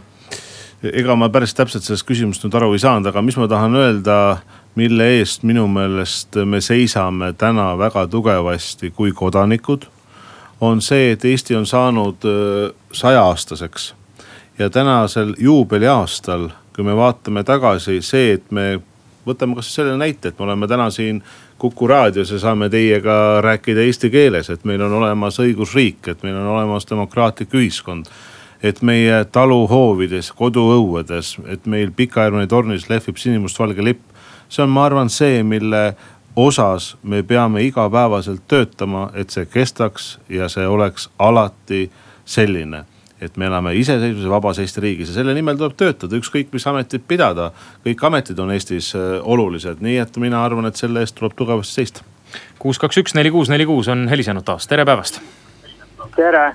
ega 0.93 1.15
ma 1.15 1.29
päris 1.29 1.53
täpselt 1.53 1.85
sellest 1.85 2.05
küsimusest 2.05 2.45
nüüd 2.45 2.57
aru 2.57 2.73
ei 2.73 2.81
saanud, 2.81 3.09
aga 3.09 3.21
mis 3.21 3.37
ma 3.37 3.47
tahan 3.47 3.75
öelda, 3.77 4.17
mille 4.75 5.09
eest 5.19 5.43
minu 5.43 5.67
meelest 5.71 6.37
me 6.45 6.61
seisame 6.61 7.33
täna 7.33 7.73
väga 7.77 8.07
tugevasti 8.07 8.91
kui 8.91 9.11
kodanikud. 9.11 9.85
on 10.61 10.81
see, 10.81 11.11
et 11.11 11.25
Eesti 11.25 11.55
on 11.55 11.65
saanud 11.65 12.15
saja 12.91 13.23
aastaseks 13.23 13.93
ja 14.59 14.69
tänasel 14.69 15.33
juubeliaastal 15.37 16.49
kui 16.75 16.83
me 16.83 16.95
vaatame 16.95 17.43
tagasi, 17.47 18.01
see, 18.03 18.35
et 18.35 18.51
me 18.51 18.75
võtame 19.25 19.57
kasvõi 19.57 19.73
selle 19.73 19.97
näite, 19.97 20.29
et 20.29 20.39
me 20.39 20.49
oleme 20.49 20.67
täna 20.67 20.89
siin 20.93 21.23
Kuku 21.57 21.87
raadios 21.87 22.33
ja 22.33 22.39
saame 22.39 22.67
teiega 22.69 23.39
rääkida 23.41 23.85
eesti 23.87 24.09
keeles, 24.11 24.49
et 24.51 24.65
meil 24.67 24.81
on 24.83 24.97
olemas 24.97 25.39
õigusriik, 25.39 26.09
et 26.11 26.23
meil 26.23 26.35
on 26.35 26.49
olemas 26.57 26.87
demokraatlik 26.89 27.53
ühiskond. 27.55 28.11
et 28.63 28.81
meie 28.81 29.25
taluhoovides, 29.31 30.31
koduõuedes, 30.31 31.35
et 31.45 31.65
meil 31.65 31.91
Pika-Hermanni 31.91 32.47
tornis 32.47 32.89
lehvib 32.89 33.17
sinimustvalge 33.17 33.83
lipp. 33.83 34.01
see 34.49 34.63
on, 34.63 34.69
ma 34.69 34.85
arvan, 34.85 35.09
see, 35.09 35.43
mille 35.43 35.95
osas 36.35 36.97
me 37.03 37.23
peame 37.23 37.63
igapäevaselt 37.63 38.41
töötama, 38.47 39.11
et 39.13 39.29
see 39.29 39.45
kestaks 39.45 40.19
ja 40.29 40.49
see 40.49 40.67
oleks 40.67 41.09
alati 41.19 41.91
selline 42.25 42.85
et 43.21 43.37
me 43.37 43.47
elame 43.47 43.71
iseseisvuse 43.79 44.29
vabas 44.29 44.59
Eesti 44.59 44.81
riigis 44.83 45.11
ja 45.11 45.19
selle 45.19 45.33
nimel 45.37 45.57
tuleb 45.59 45.77
töötada, 45.79 46.17
ükskõik 46.19 46.51
mis 46.51 46.65
ametit 46.67 47.05
pidada. 47.07 47.51
kõik 47.85 48.03
ametid 48.03 48.39
on 48.39 48.51
Eestis 48.51 48.91
äh, 48.95 49.15
olulised, 49.23 49.79
nii 49.79 49.97
et 50.03 50.17
mina 50.19 50.43
arvan, 50.43 50.67
et 50.67 50.75
selle 50.75 50.99
eest 50.99 51.15
tuleb 51.15 51.35
tugevasti 51.37 51.79
seista. 51.79 52.03
kuus, 52.59 52.79
kaks, 52.79 52.97
üks, 53.03 53.15
neli, 53.15 53.31
kuus, 53.31 53.49
neli, 53.49 53.65
kuus 53.65 53.87
on 53.87 54.07
helisenud 54.11 54.43
taas, 54.43 54.67
tere 54.67 54.85
päevast. 54.85 55.21
tere. 56.15 56.45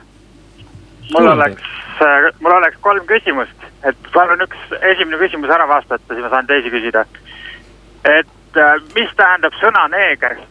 mul 1.15 1.33
oleks, 1.33 1.73
äh, 2.05 2.29
mul 2.41 2.59
oleks 2.59 2.77
kolm 2.81 3.09
küsimust, 3.09 3.67
et 3.85 4.13
palun 4.13 4.45
üks 4.45 4.79
esimene 4.93 5.25
küsimus 5.25 5.51
ära 5.51 5.69
vastata, 5.69 6.05
siis 6.13 6.23
ma 6.23 6.29
saan 6.29 6.47
teisi 6.47 6.71
küsida. 6.71 7.07
et 8.05 8.57
äh, 8.57 8.73
mis 8.95 9.17
tähendab 9.17 9.57
sõna 9.65 9.89
neeger? 9.89 10.43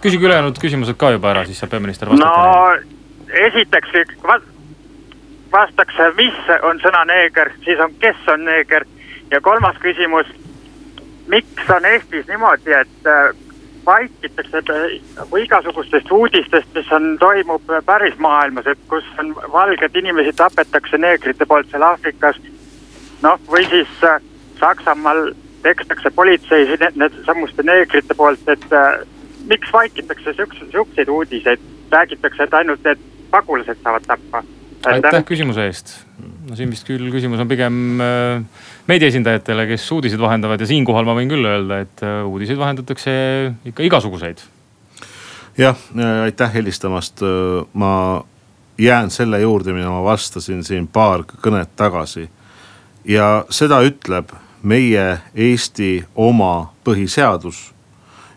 küsige 0.00 0.24
ülejäänud 0.24 0.56
küsimused 0.58 0.96
ka 0.96 1.10
juba 1.10 1.34
ära, 1.36 1.44
siis 1.44 1.60
saab 1.60 1.76
peaminister 1.76 2.08
vastata. 2.08 2.32
no 2.32 2.95
esiteks 3.28 3.90
vastaks, 5.52 5.94
mis 6.16 6.38
on 6.62 6.80
sõna 6.82 7.04
neeger, 7.08 7.52
siis 7.64 7.80
on, 7.80 7.94
kes 8.00 8.28
on 8.32 8.44
neeger 8.44 8.86
ja 9.30 9.40
kolmas 9.40 9.76
küsimus. 9.82 10.26
miks 11.26 11.70
on 11.74 11.84
Eestis 11.84 12.28
niimoodi, 12.28 12.70
et 12.72 13.06
äh, 13.10 13.34
vaikitakse 13.86 14.62
või 15.30 15.42
igasugustest 15.44 16.10
uudistest, 16.12 16.68
mis 16.74 16.92
on, 16.92 17.16
toimub 17.18 17.72
päris 17.86 18.14
maailmas, 18.18 18.66
et 18.66 18.78
kus 18.88 19.04
on 19.18 19.34
valged 19.52 19.96
inimesi 19.96 20.32
tapetakse 20.36 20.98
neegrite 20.98 21.46
poolt 21.46 21.70
seal 21.70 21.82
Aafrikas. 21.82 22.38
noh, 23.22 23.40
või 23.50 23.66
siis 23.70 24.04
äh, 24.04 24.20
Saksamaal 24.60 25.32
pekstakse 25.62 26.10
politsei 26.10 26.78
need 26.94 27.22
samuste 27.26 27.62
neegrite 27.62 28.14
poolt, 28.14 28.48
et 28.48 28.72
äh, 28.72 29.02
miks 29.46 29.72
vaikitakse 29.72 30.32
siukseid, 30.32 30.70
siukseid 30.70 31.08
uudiseid, 31.08 31.60
räägitakse, 31.90 32.42
et 32.42 32.54
ainult 32.54 32.84
need 32.84 33.02
pagulased 33.30 33.82
saavad 33.82 34.06
tappa. 34.06 34.42
aitäh 34.86 35.24
küsimuse 35.26 35.66
eest. 35.66 35.94
no 36.48 36.56
siin 36.56 36.70
vist 36.70 36.86
küll 36.86 37.10
küsimus 37.10 37.40
on 37.42 37.48
pigem 37.50 38.00
äh, 38.00 38.42
meedia 38.86 39.10
esindajatele, 39.10 39.66
kes 39.72 39.86
uudiseid 39.92 40.20
vahendavad 40.22 40.60
ja 40.62 40.68
siinkohal 40.70 41.08
ma 41.08 41.16
võin 41.18 41.32
küll 41.32 41.48
öelda, 41.48 41.80
et 41.86 42.04
äh, 42.06 42.22
uudiseid 42.26 42.60
vahendatakse 42.60 43.16
ikka 43.72 43.86
igasuguseid. 43.86 44.44
jah, 45.58 45.76
aitäh 46.22 46.54
helistamast, 46.54 47.24
ma 47.72 47.92
jään 48.78 49.10
selle 49.10 49.40
juurde, 49.40 49.72
mida 49.72 49.90
ma 49.90 50.02
vastasin 50.04 50.64
siin 50.64 50.88
paar 50.88 51.24
kõnet 51.24 51.72
tagasi. 51.76 52.28
ja 53.04 53.44
seda 53.50 53.80
ütleb 53.86 54.34
meie 54.62 55.18
Eesti 55.34 56.04
oma 56.14 56.72
põhiseadus. 56.84 57.72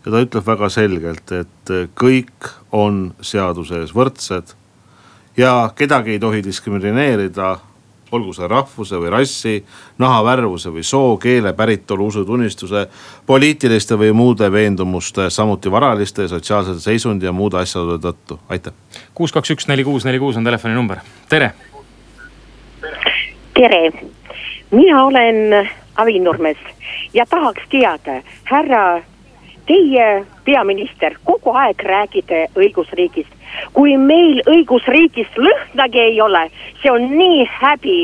ja 0.06 0.12
ta 0.12 0.22
ütleb 0.24 0.46
väga 0.46 0.70
selgelt, 0.70 1.32
et 1.32 1.74
kõik 1.96 2.54
on 2.72 3.14
seaduse 3.22 3.82
ees 3.82 3.94
võrdsed 3.96 4.56
ja 5.38 5.70
kedagi 5.76 6.12
ei 6.12 6.20
tohi 6.20 6.44
diskrimineerida 6.44 7.58
olgu 8.12 8.34
see 8.34 8.48
rahvuse 8.50 8.98
või 9.00 9.12
rassi, 9.14 9.56
nahavärvuse 10.02 10.72
või 10.74 10.84
soo, 10.86 11.18
keele, 11.22 11.54
päritolu, 11.54 12.08
usutunnistuse, 12.10 12.86
poliitiliste 13.26 13.98
või 14.00 14.14
muude 14.18 14.50
veendumuste, 14.52 15.30
samuti 15.30 15.72
varaliste 15.72 16.26
ja 16.26 16.32
sotsiaalsete 16.34 16.82
seisundi 16.82 17.30
ja 17.30 17.34
muude 17.36 17.60
asjaolude 17.62 18.02
tõttu, 18.08 18.40
aitäh. 18.50 18.74
kuus, 19.14 19.34
kaks, 19.36 19.54
üks, 19.56 19.68
neli, 19.70 19.84
kuus, 19.84 20.06
neli, 20.06 20.20
kuus 20.20 20.38
on 20.38 20.48
telefoninumber, 20.48 21.04
tere. 21.30 21.52
tere, 23.54 23.84
mina 24.72 25.04
olen 25.06 25.70
Avinurmes 26.00 26.58
ja 27.14 27.26
tahaks 27.30 27.70
teada, 27.70 28.22
härra, 28.50 29.02
teie 29.70 30.26
peaminister 30.46 31.16
kogu 31.24 31.54
aeg 31.54 31.84
räägite 31.86 32.48
õigusriigist 32.58 33.40
kui 33.74 33.96
meil 33.98 34.42
õigusriigis 34.50 35.30
lõhnagi 35.38 36.02
ei 36.02 36.22
ole, 36.22 36.48
see 36.82 36.92
on 36.92 37.10
nii 37.18 37.46
häbi. 37.60 38.00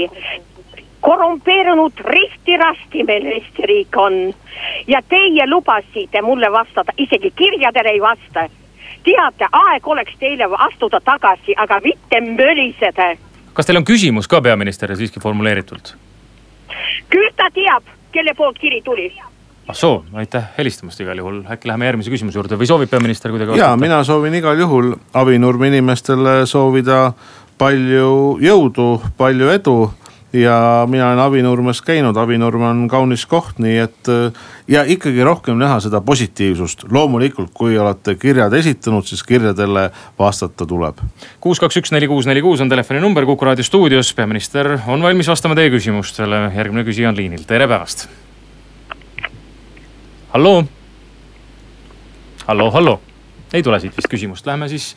korrumpeerunud 1.06 2.00
risti-rasti 2.02 3.04
meil 3.06 3.26
Eesti 3.30 3.66
riik 3.70 3.98
on 3.98 4.34
ja 4.88 5.02
teie 5.10 5.46
lubasite 5.48 6.22
mulle 6.22 6.50
vastata, 6.52 6.92
isegi 6.98 7.32
kirjadele 7.36 7.90
ei 7.90 8.02
vasta. 8.02 8.50
teate, 9.04 9.46
aeg 9.52 9.88
oleks 9.88 10.16
teile 10.20 10.48
astuda 10.58 11.00
tagasi, 11.00 11.54
aga 11.58 11.80
mitte 11.84 12.22
möliseda. 12.22 13.16
kas 13.54 13.66
teil 13.66 13.78
on 13.78 13.86
küsimus 13.86 14.28
ka 14.28 14.42
peaministrile 14.42 14.96
siiski 14.96 15.20
formuleeritult? 15.20 15.96
küll 17.10 17.30
ta 17.36 17.50
teab, 17.54 17.84
kelle 18.12 18.34
poolt 18.34 18.60
kiri 18.60 18.82
tuli 18.82 19.14
ah 19.68 19.78
soo, 19.78 20.04
aitäh 20.14 20.52
helistamast 20.58 21.02
igal 21.02 21.18
juhul, 21.18 21.42
äkki 21.50 21.70
läheme 21.70 21.90
järgmise 21.90 22.14
küsimuse 22.14 22.38
juurde. 22.38 22.58
Või 22.60 22.70
soovib 22.70 22.92
peaminister 22.92 23.34
kuidagi 23.34 23.58
ja 23.60 23.74
mina 23.80 24.04
soovin 24.06 24.38
igal 24.38 24.60
juhul 24.60 24.94
Avinurme 25.18 25.72
inimestele 25.72 26.44
soovida 26.50 27.14
palju 27.58 28.40
jõudu, 28.44 28.90
palju 29.18 29.54
edu. 29.56 29.78
Ja 30.36 30.84
mina 30.92 31.06
olen 31.08 31.20
Avinurmes 31.24 31.80
käinud, 31.80 32.18
Avinurm 32.20 32.66
on 32.68 32.82
kaunis 32.92 33.24
koht, 33.26 33.56
nii 33.64 33.78
et 33.80 34.10
ja 34.68 34.82
ikkagi 34.84 35.24
rohkem 35.24 35.56
näha 35.56 35.78
seda 35.80 36.02
positiivsust. 36.04 36.84
loomulikult, 36.92 37.54
kui 37.54 37.78
olete 37.80 38.18
kirjad 38.20 38.54
esitanud, 38.54 39.08
siis 39.08 39.24
kirjadele 39.24 39.90
vastata 40.20 40.66
tuleb. 40.66 41.00
kuus, 41.40 41.60
kaks, 41.60 41.78
üks, 41.78 41.96
neli, 41.96 42.12
kuus, 42.12 42.28
neli, 42.28 42.42
kuus 42.42 42.62
on 42.62 42.70
telefoninumber 42.70 43.26
Kuku 43.26 43.46
raadio 43.46 43.64
stuudios, 43.64 44.14
peaminister 44.14 44.78
on 44.88 45.02
valmis 45.02 45.28
vastama 45.28 45.56
teie 45.56 45.72
küsimustele, 45.72 46.52
järgmine 46.56 46.84
küsija 46.84 47.10
on 47.10 47.16
liinil, 47.16 47.48
tere 47.48 47.68
päevast 47.68 48.10
halloo. 50.36 50.64
halloo, 52.48 52.72
halloo, 52.72 53.02
ei 53.54 53.64
tule 53.64 53.80
siit 53.80 53.96
vist 53.96 54.10
küsimust, 54.12 54.46
läheme 54.46 54.68
siis 54.68 54.90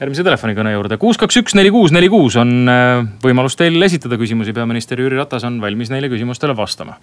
järgmise 0.00 0.24
telefonikõne 0.24 0.72
juurde. 0.72 0.96
kuus, 0.96 1.18
kaks, 1.20 1.36
üks, 1.42 1.56
neli, 1.58 1.70
kuus, 1.74 1.92
neli, 1.92 2.08
kuus 2.08 2.38
on 2.40 2.54
äh, 2.72 3.02
võimalus 3.24 3.58
teil 3.60 3.76
esitada 3.84 4.16
küsimusi, 4.16 4.56
peaminister 4.56 5.00
Jüri 5.00 5.18
Ratas 5.20 5.44
on 5.44 5.60
valmis 5.60 5.92
neile 5.92 6.08
küsimustele 6.08 6.56
vastama. 6.56 6.96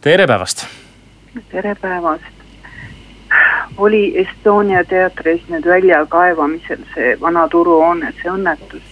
tere 0.00 0.26
päevast. 0.26 0.64
tere 1.52 1.74
päevast 1.82 2.38
oli 3.76 4.02
Estonia 4.24 4.80
teatris 4.84 5.44
nüüd 5.52 5.68
väljakaevamisel 5.68 6.80
see 6.94 7.12
vana 7.20 7.44
turuhoone, 7.48 8.14
see 8.22 8.32
õnnetus 8.32 8.89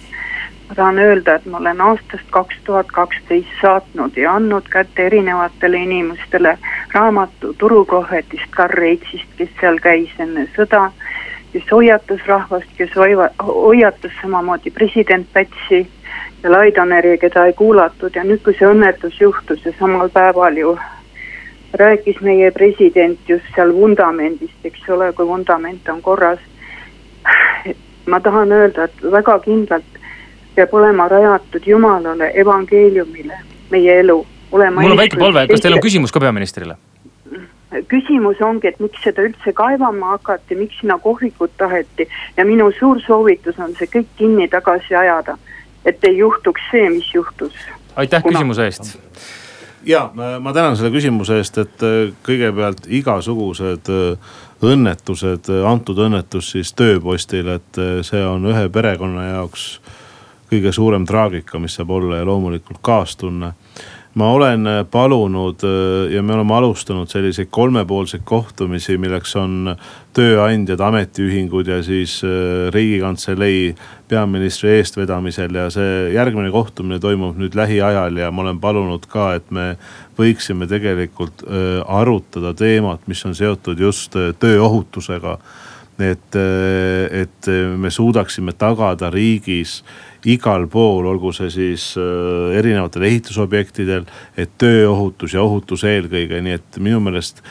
ma 0.69 0.75
tahan 0.75 0.99
öelda, 0.99 1.35
et 1.35 1.45
ma 1.45 1.57
olen 1.57 1.81
aastast 1.81 2.27
kaks 2.29 2.55
tuhat 2.63 2.87
kaksteist 2.93 3.61
saatnud 3.61 4.17
ja 4.17 4.35
andnud 4.35 4.67
kätte 4.69 5.05
erinevatele 5.05 5.77
inimestele 5.77 6.57
raamatu 6.93 7.53
Turukohvetist 7.57 8.51
Karl 8.51 8.73
Reitsist, 8.73 9.31
kes 9.37 9.49
seal 9.61 9.79
käis 9.81 10.13
enne 10.19 10.47
sõda. 10.57 10.91
kes 11.53 11.63
hoiatas 11.71 12.21
rahvast, 12.27 12.69
kes 12.77 12.91
hoiva, 12.95 13.29
hoiatas 13.41 14.11
samamoodi 14.21 14.71
president 14.71 15.27
Pätsi 15.33 15.87
ja 16.43 16.51
Laidaneri, 16.51 17.17
keda 17.17 17.45
ei 17.45 17.53
kuulatud 17.53 18.15
ja 18.15 18.23
nüüd, 18.23 18.43
kui 18.45 18.53
see 18.53 18.69
õnnetus 18.69 19.17
juhtus 19.21 19.65
ja 19.65 19.73
samal 19.79 20.09
päeval 20.09 20.57
ju 20.57 20.77
rääkis 21.73 22.21
meie 22.21 22.51
president 22.51 23.19
just 23.27 23.45
seal 23.55 23.73
vundamendist, 23.73 24.61
eks 24.63 24.89
ole, 24.89 25.13
kui 25.13 25.27
vundament 25.27 25.89
on 25.89 26.01
korras. 26.01 26.39
ma 28.05 28.19
tahan 28.19 28.51
öelda, 28.51 28.83
et 28.83 29.11
väga 29.11 29.39
kindlalt 29.39 29.98
peab 30.59 30.75
olema 30.75 31.07
rajatud 31.11 31.65
Jumalale, 31.67 32.31
evangeeliumile, 32.35 33.39
meie 33.71 33.99
elu. 34.03 34.19
mul 34.51 34.91
on 34.91 34.97
väike 34.97 35.19
palve, 35.19 35.47
kas 35.47 35.63
teil 35.63 35.77
on 35.77 35.83
küsimus 35.83 36.11
ka 36.11 36.19
peaministrile? 36.19 36.77
küsimus 37.87 38.39
ongi, 38.41 38.67
et 38.67 38.79
miks 38.81 39.03
seda 39.05 39.21
üldse 39.27 39.53
kaevama 39.53 40.15
hakati, 40.15 40.57
miks 40.57 40.79
sinna 40.81 40.97
kohvikut 40.97 41.51
taheti 41.57 42.07
ja 42.37 42.45
minu 42.45 42.71
suur 42.79 42.97
soovitus 43.05 43.59
on 43.61 43.75
see 43.77 43.91
kõik 43.93 44.09
kinni 44.17 44.47
tagasi 44.49 44.95
ajada, 44.97 45.37
et 45.85 46.03
ei 46.09 46.17
juhtuks 46.17 46.65
see, 46.71 46.89
mis 46.89 47.13
juhtus. 47.13 47.53
aitäh 47.95 48.25
Kuna... 48.25 48.39
küsimuse 48.39 48.65
eest 48.65 48.97
ja 49.85 50.09
ma 50.39 50.53
tänan 50.53 50.77
selle 50.77 50.91
küsimuse 50.91 51.39
eest, 51.39 51.57
et 51.61 51.85
äh, 51.85 52.11
kõigepealt 52.25 52.87
igasugused 52.99 53.91
äh, 53.93 54.35
õnnetused, 54.65 55.47
antud 55.65 56.01
õnnetus 56.03 56.51
siis 56.55 56.73
tööpostil, 56.77 57.53
et 57.55 57.79
äh, 57.79 57.99
see 58.05 58.21
on 58.25 58.49
ühe 58.49 58.67
perekonna 58.73 59.29
jaoks 59.29 59.71
kõige 60.49 60.73
suurem 60.73 61.05
traagika, 61.07 61.59
mis 61.61 61.77
saab 61.77 61.93
olla 61.93 62.19
ja 62.19 62.27
loomulikult 62.27 62.81
kaastunne. 62.81 63.53
ma 64.19 64.31
olen 64.33 64.65
palunud 64.91 65.61
äh, 65.63 66.11
ja 66.11 66.23
me 66.25 66.33
oleme 66.33 66.53
alustanud 66.53 67.07
selliseid 67.07 67.47
kolmepoolseid 67.53 68.23
kohtumisi, 68.25 68.97
milleks 68.97 69.35
on 69.37 69.75
tööandjad, 70.17 70.81
ametiühingud 70.81 71.67
ja 71.69 71.77
siis 71.85 72.17
äh, 72.25 72.73
riigikantselei 72.73 73.75
peaministri 74.07 74.73
eestvedamisel 74.79 75.55
ja 75.55 75.69
see 75.69 76.09
järgmine 76.15 76.49
kohtumine 76.51 76.99
toimub 76.99 77.37
nüüd 77.37 77.55
lähiajal 77.55 78.17
ja 78.17 78.31
ma 78.31 78.41
olen 78.41 78.59
palunud 78.59 79.05
ka, 79.05 79.35
et 79.37 79.51
me 79.51 79.75
võiksime 80.17 80.67
tegelikult 80.67 81.45
äh, 81.45 81.79
arutada 81.85 82.53
teemat, 82.57 83.05
mis 83.07 83.23
on 83.29 83.37
seotud 83.37 83.79
just 83.79 84.17
tööohutusega 84.39 85.37
et, 85.99 86.35
et 87.11 87.47
me 87.77 87.89
suudaksime 87.91 88.53
tagada 88.57 89.09
riigis 89.11 89.81
igal 90.27 90.67
pool, 90.71 91.07
olgu 91.07 91.31
see 91.35 91.49
siis 91.53 91.93
äh, 91.99 92.57
erinevatel 92.59 93.05
ehitusobjektidel, 93.07 94.05
et 94.37 94.51
tööohutus 94.59 95.35
ja 95.35 95.43
ohutus 95.43 95.85
eelkõige, 95.87 96.41
nii 96.43 96.57
et 96.59 96.79
minu 96.83 96.99
meelest 97.03 97.43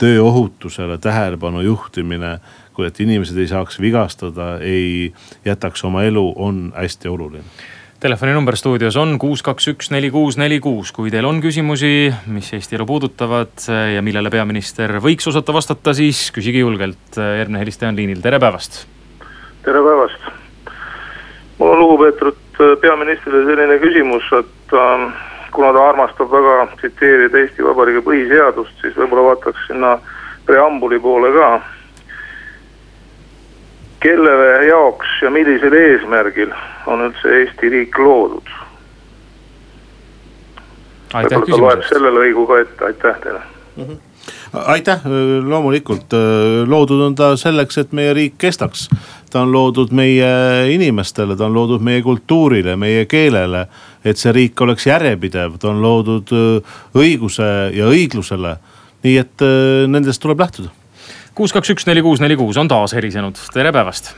tööohutusele 0.00 0.96
tähelepanu 1.02 1.60
juhtimine, 1.64 2.38
et 2.84 3.00
inimesed 3.00 3.36
ei 3.38 3.46
saaks 3.50 3.78
vigastada, 3.78 4.56
ei 4.64 5.12
jätaks 5.44 5.84
oma 5.86 6.02
elu, 6.08 6.26
on 6.36 6.66
hästi 6.76 7.12
oluline 7.12 7.44
telefoninumber 8.04 8.56
stuudios 8.60 8.98
on 9.00 9.14
kuus, 9.16 9.40
kaks, 9.40 9.70
üks, 9.70 9.88
neli, 9.88 10.10
kuus, 10.12 10.36
neli, 10.36 10.58
kuus. 10.60 10.90
kui 10.92 11.08
teil 11.08 11.24
on 11.24 11.38
küsimusi, 11.40 12.12
mis 12.28 12.52
Eesti 12.52 12.76
elu 12.76 12.84
puudutavad 12.84 13.64
ja 13.94 14.04
millele 14.04 14.28
peaminister 14.34 14.98
võiks 15.00 15.30
osata 15.32 15.56
vastata, 15.56 15.96
siis 15.96 16.26
küsige 16.34 16.60
julgelt. 16.60 17.16
järgmine 17.16 17.64
helistaja 17.64 17.94
on 17.94 17.96
liinil, 17.96 18.20
tere 18.20 18.42
päevast. 18.42 18.82
tere 19.64 19.80
päevast 19.80 20.43
lugupeetud 21.72 22.60
äh, 22.60 22.74
peaministrile 22.80 23.44
selline 23.46 23.78
küsimus, 23.82 24.26
et 24.38 24.74
äh, 24.74 25.06
kuna 25.54 25.72
ta 25.72 25.88
armastab 25.88 26.30
väga 26.32 26.66
tsiteerida 26.76 27.38
Eesti 27.38 27.64
Vabariigi 27.64 28.02
põhiseadust, 28.06 28.74
siis 28.82 28.96
võib-olla 28.98 29.30
vaataks 29.30 29.68
sinna 29.68 29.98
preambuli 30.46 31.00
poole 31.00 31.32
ka. 31.38 31.48
kellele 34.04 34.66
jaoks 34.66 35.12
ja 35.22 35.30
millisel 35.30 35.72
eesmärgil 35.72 36.50
on 36.86 37.06
üldse 37.06 37.36
Eesti 37.40 37.68
riik 37.72 37.98
loodud? 37.98 38.50
aitäh 41.14 41.38
küsimuse 41.46 41.78
eest. 41.78 41.94
selle 41.94 42.10
lõigu 42.12 42.44
ka 42.50 42.58
ette, 42.60 42.84
aitäh 42.90 43.22
teile 43.22 43.40
mm. 43.76 43.84
-hmm 43.84 44.02
aitäh, 44.52 45.00
loomulikult 45.44 46.14
loodud 46.66 47.00
on 47.00 47.14
ta 47.14 47.36
selleks, 47.36 47.78
et 47.78 47.92
meie 47.92 48.14
riik 48.14 48.38
kestaks. 48.38 48.88
Ta 49.34 49.42
on 49.42 49.50
loodud 49.50 49.90
meie 49.90 50.28
inimestele, 50.70 51.34
ta 51.34 51.48
on 51.48 51.56
loodud 51.56 51.82
meie 51.82 52.02
kultuurile, 52.06 52.76
meie 52.78 53.08
keelele. 53.10 53.66
et 54.04 54.20
see 54.20 54.30
riik 54.36 54.60
oleks 54.62 54.86
järjepidev, 54.86 55.56
ta 55.58 55.72
on 55.72 55.80
loodud 55.82 56.30
õiguse 56.94 57.48
ja 57.74 57.88
õiglusele. 57.90 58.54
nii 59.04 59.16
et 59.18 59.44
nendest 59.90 60.22
tuleb 60.22 60.38
lähtuda. 60.44 60.70
kuus, 61.34 61.52
kaks, 61.52 61.72
üks, 61.74 61.88
neli, 61.90 62.02
kuus, 62.02 62.22
neli, 62.22 62.36
kuus 62.38 62.60
on 62.62 62.70
taas 62.70 62.94
helisenud, 62.94 63.40
tere 63.52 63.74
päevast. 63.74 64.14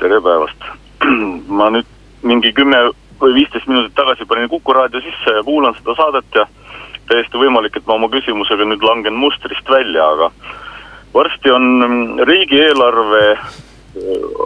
tere 0.00 0.22
päevast, 0.24 0.64
ma 1.60 1.68
nüüd 1.76 1.92
mingi 2.22 2.54
kümme 2.56 2.80
või 3.20 3.36
viisteist 3.42 3.68
minutit 3.68 3.92
tagasi 4.00 4.24
panin 4.24 4.48
Kuku 4.48 4.72
raadio 4.72 5.04
sisse 5.04 5.36
ja 5.36 5.44
kuulan 5.44 5.76
seda 5.76 5.98
saadet 5.98 6.40
ja 6.40 6.48
täiesti 7.12 7.36
võimalik, 7.36 7.76
et 7.76 7.86
ma 7.86 8.00
oma 8.00 8.08
küsimusega 8.08 8.64
nüüd 8.64 8.80
langen 8.80 9.20
mustrist 9.20 9.68
välja, 9.68 10.08
aga 10.08 10.32
varsti 11.12 11.50
on 11.52 12.20
riigieelarve 12.28 13.24
äh, 13.36 13.56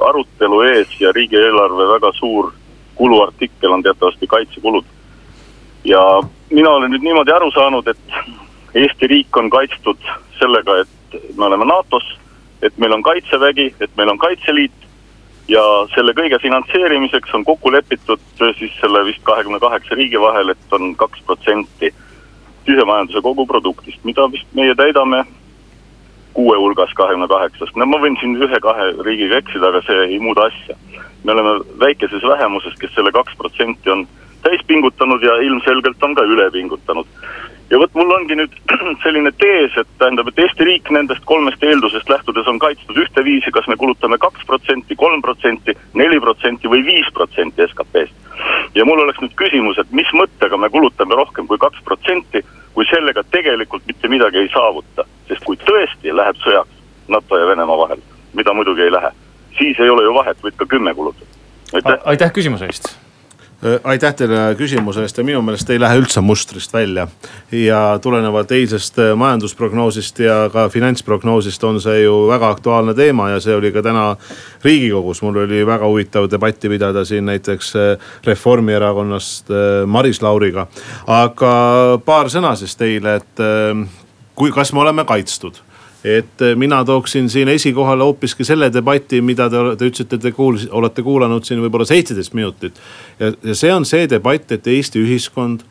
arutelu 0.09 0.61
ees 0.63 1.01
ja 1.01 1.13
riigieelarve 1.13 1.89
väga 1.95 2.13
suur 2.19 2.53
kuluartikkel 2.95 3.73
on 3.73 3.83
teatavasti 3.83 4.27
kaitsekulud. 4.27 4.85
ja 5.85 6.23
mina 6.51 6.71
olen 6.71 6.91
nüüd 6.91 7.03
niimoodi 7.03 7.33
aru 7.33 7.51
saanud, 7.51 7.87
et 7.87 8.19
Eesti 8.75 9.07
riik 9.07 9.37
on 9.37 9.51
kaitstud 9.51 9.99
sellega, 10.39 10.79
et 10.81 11.37
me 11.37 11.45
oleme 11.45 11.65
NATO-s, 11.65 12.15
et 12.63 12.79
meil 12.79 12.93
on 12.93 13.03
kaitsevägi, 13.03 13.75
et 13.81 13.91
meil 13.97 14.09
on 14.09 14.19
Kaitseliit 14.19 14.87
ja 15.49 15.63
selle 15.95 16.15
kõige 16.17 16.39
finantseerimiseks 16.43 17.35
on 17.35 17.45
kokku 17.45 17.73
lepitud 17.73 18.23
äh, 18.41 18.55
siis 18.59 18.73
selle 18.81 19.05
vist 19.05 19.23
kahekümne 19.27 19.61
kaheksa 19.61 19.99
riigi 19.99 20.21
vahel, 20.21 20.55
et 20.55 20.77
on 20.79 20.95
kaks 20.97 21.21
protsenti 21.27 21.93
sisemajanduse 22.67 23.21
koguproduktist, 23.21 24.05
mida 24.05 24.29
vist 24.33 24.49
meie 24.55 24.75
täidame 24.79 25.25
kuue 26.33 26.57
hulgas 26.57 26.95
kahekümne 26.97 27.29
kaheksast, 27.29 27.77
no 27.77 27.87
ma 27.87 28.01
võin 28.03 28.17
siin 28.21 28.37
ühe-kahe 28.41 28.91
riigiga 29.07 29.41
eksida, 29.43 29.69
aga 29.69 29.83
see 29.87 30.09
ei 30.09 30.19
muuda 30.23 30.49
asja. 30.51 30.77
me 31.25 31.33
oleme 31.33 31.59
väikeses 31.79 32.23
vähemuses, 32.27 32.75
kes 32.81 32.95
selle 32.95 33.13
kaks 33.13 33.37
protsenti 33.39 33.91
on 33.91 34.07
täis 34.43 34.61
pingutanud 34.67 35.23
ja 35.23 35.37
ilmselgelt 35.47 36.03
on 36.03 36.15
ka 36.15 36.25
üle 36.27 36.51
pingutanud 36.51 37.07
ja 37.73 37.79
vot 37.81 37.95
mul 37.97 38.11
ongi 38.13 38.37
nüüd 38.37 38.57
selline 39.05 39.33
tees, 39.41 39.77
et 39.81 39.89
tähendab, 40.01 40.29
et 40.29 40.41
Eesti 40.45 40.67
riik 40.69 40.91
nendest 40.93 41.25
kolmest 41.29 41.63
eeldusest 41.65 42.11
lähtudes 42.13 42.49
on 42.51 42.59
kaitstud 42.63 42.99
ühteviisi, 43.01 43.53
kas 43.55 43.69
me 43.71 43.79
kulutame 43.81 44.19
kaks 44.21 44.45
protsenti, 44.49 44.97
kolm 45.01 45.23
protsenti, 45.25 45.75
neli 45.97 46.21
protsenti 46.21 46.69
või 46.69 46.85
viis 46.87 47.09
protsenti 47.17 47.65
SKP-st. 47.71 48.37
ja 48.77 48.85
mul 48.89 49.01
oleks 49.05 49.23
nüüd 49.25 49.33
küsimus, 49.41 49.81
et 49.81 49.97
mis 49.97 50.11
mõttega 50.17 50.59
me 50.61 50.69
kulutame 50.75 51.17
rohkem 51.17 51.49
kui 51.49 51.61
kaks 51.61 51.81
protsenti, 51.89 52.45
kui 52.77 52.89
sellega 52.91 53.25
tegelikult 53.33 53.89
mitte 53.89 54.09
midagi 54.09 54.45
ei 54.45 54.53
saavuta, 54.53 55.09
sest 55.29 55.45
kui 55.45 55.57
tõesti 55.57 56.17
läheb 56.17 56.37
sõjaks 56.45 56.83
NATO 57.09 57.39
ja 57.39 57.47
Venemaa 57.47 57.79
vahel, 57.79 58.03
mida 58.33 58.55
muidugi 58.55 58.83
ei 58.83 58.93
lähe, 58.93 59.13
siis 59.59 59.81
ei 59.81 59.91
ole 59.91 60.05
ju 60.09 60.15
vahet, 60.15 60.39
võid 60.43 60.57
ka 60.57 60.67
kümme 60.67 60.95
kulutada. 60.95 61.27
aitäh, 61.73 61.99
aitäh 62.05 62.33
küsimuse 62.33 62.71
eest 62.71 62.95
Äh, 63.63 63.79
aitäh 63.85 64.15
teile 64.19 64.57
küsimuse 64.59 65.05
eest 65.07 65.21
ja 65.21 65.23
minu 65.23 65.39
meelest 65.47 65.69
ei 65.71 65.79
lähe 65.79 66.01
üldse 66.01 66.19
mustrist 66.21 66.73
välja. 66.75 67.07
ja 67.53 67.99
tulenevalt 68.03 68.51
eilsest 68.53 68.99
äh, 68.99 69.13
majandusprognoosist 69.17 70.19
ja 70.19 70.51
ka 70.53 70.65
finantsprognoosist 70.69 71.65
on 71.65 71.79
see 71.81 72.01
ju 72.03 72.17
väga 72.27 72.49
aktuaalne 72.57 72.95
teema 72.95 73.29
ja 73.31 73.39
see 73.41 73.55
oli 73.55 73.71
ka 73.73 73.83
täna 73.83 74.17
riigikogus. 74.65 75.23
mul 75.23 75.45
oli 75.45 75.63
väga 75.67 75.87
huvitav 75.87 76.27
debatti 76.31 76.69
pidada 76.69 77.05
siin 77.05 77.25
näiteks 77.31 77.77
äh, 77.77 78.11
Reformierakonnast 78.25 79.55
Maris 79.87 80.23
Lauriga. 80.23 80.67
aga 81.07 81.55
paar 82.05 82.35
sõna 82.35 82.57
siis 82.59 82.75
teile, 82.77 83.15
et 83.15 83.47
kui, 84.35 84.51
kas 84.53 84.73
me 84.73 84.81
oleme 84.81 85.05
kaitstud 85.05 85.61
et 86.05 86.43
eh, 86.43 86.57
mina 86.57 86.85
tooksin 86.85 87.31
siin 87.31 87.49
esikohale 87.49 88.03
hoopiski 88.03 88.45
selle 88.45 88.73
debati, 88.73 89.21
mida 89.23 89.49
te, 89.51 89.61
te 89.79 89.91
ütlesite, 89.91 90.19
te 90.19 90.33
kuulis, 90.35 90.67
olete 90.71 91.03
kuulanud 91.03 91.47
siin 91.47 91.63
võib-olla 91.63 91.87
seitseteist 91.87 92.35
minutit. 92.35 92.81
ja, 93.21 93.33
ja 93.43 93.55
see 93.55 93.73
on 93.75 93.87
see 93.87 94.09
debatt, 94.11 94.51
et 94.53 94.67
Eesti 94.67 95.03
ühiskond 95.03 95.63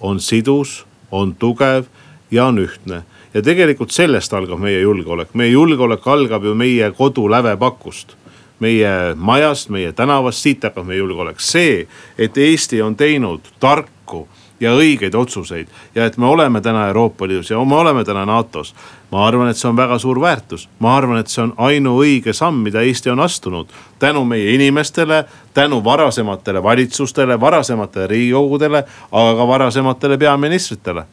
on 0.00 0.20
sidus, 0.20 0.84
on 1.10 1.34
tugev 1.34 1.90
ja 2.30 2.46
on 2.46 2.62
ühtne. 2.62 3.02
ja 3.34 3.42
tegelikult 3.42 3.90
sellest 3.90 4.34
algab 4.34 4.60
meie 4.62 4.80
julgeolek, 4.80 5.34
meie 5.34 5.50
julgeolek 5.50 6.06
algab 6.06 6.44
ju 6.44 6.54
meie 6.54 6.90
kodu 6.96 7.28
lävepakust 7.30 8.16
meie 8.62 9.14
majast, 9.18 9.72
meie 9.74 9.90
tänavast, 9.92 10.38
siit 10.38 10.62
hakkab 10.62 10.86
meie 10.86 11.00
julgeolek. 11.00 11.40
see, 11.40 11.88
et 12.18 12.38
Eesti 12.38 12.82
on 12.82 12.94
teinud 12.96 13.50
tarku 13.60 14.28
ja 14.62 14.72
õigeid 14.78 15.14
otsuseid 15.18 15.68
ja 15.94 16.06
et 16.06 16.16
me 16.16 16.26
oleme 16.30 16.60
täna 16.60 16.86
Euroopa 16.90 17.26
Liidus 17.28 17.50
ja 17.50 17.60
me 17.64 17.76
oleme 17.76 18.04
täna 18.04 18.24
NATO-s. 18.26 18.74
ma 19.12 19.26
arvan, 19.26 19.50
et 19.50 19.56
see 19.60 19.68
on 19.68 19.76
väga 19.76 19.98
suur 19.98 20.20
väärtus, 20.20 20.68
ma 20.80 20.96
arvan, 20.96 21.18
et 21.20 21.28
see 21.28 21.42
on 21.42 21.52
ainuõige 21.60 22.32
samm, 22.32 22.62
mida 22.64 22.80
Eesti 22.80 23.10
on 23.12 23.20
astunud 23.20 23.68
tänu 23.98 24.24
meie 24.24 24.54
inimestele, 24.54 25.24
tänu 25.54 25.82
varasematele 25.84 26.62
valitsustele, 26.62 27.40
varasematele 27.40 28.06
riigikogudele, 28.06 28.84
aga 29.12 29.34
ka 29.36 29.48
varasematele 29.48 30.18
peaministritele 30.18 31.04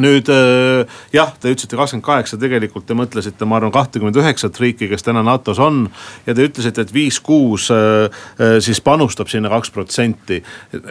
nüüd 0.00 0.28
äh, 0.32 0.98
jah, 1.14 1.32
te 1.40 1.52
ütlesite 1.52 1.78
kakskümmend 1.78 2.04
kaheksa, 2.06 2.38
tegelikult 2.40 2.86
te 2.88 2.96
mõtlesite, 2.96 3.48
ma 3.48 3.58
arvan, 3.58 3.72
kahtekümmet 3.74 4.18
üheksat 4.20 4.58
riiki, 4.60 4.88
kes 4.90 5.06
täna 5.06 5.22
NATO-s 5.26 5.60
on. 5.62 5.86
ja 6.26 6.34
te 6.36 6.46
ütlesite, 6.46 6.84
et 6.84 6.92
viis-kuus 6.94 7.70
äh, 7.74 8.06
äh, 8.40 8.56
siis 8.64 8.80
panustab 8.84 9.30
sinna 9.32 9.50
kaks 9.52 9.72
protsenti. 9.74 10.42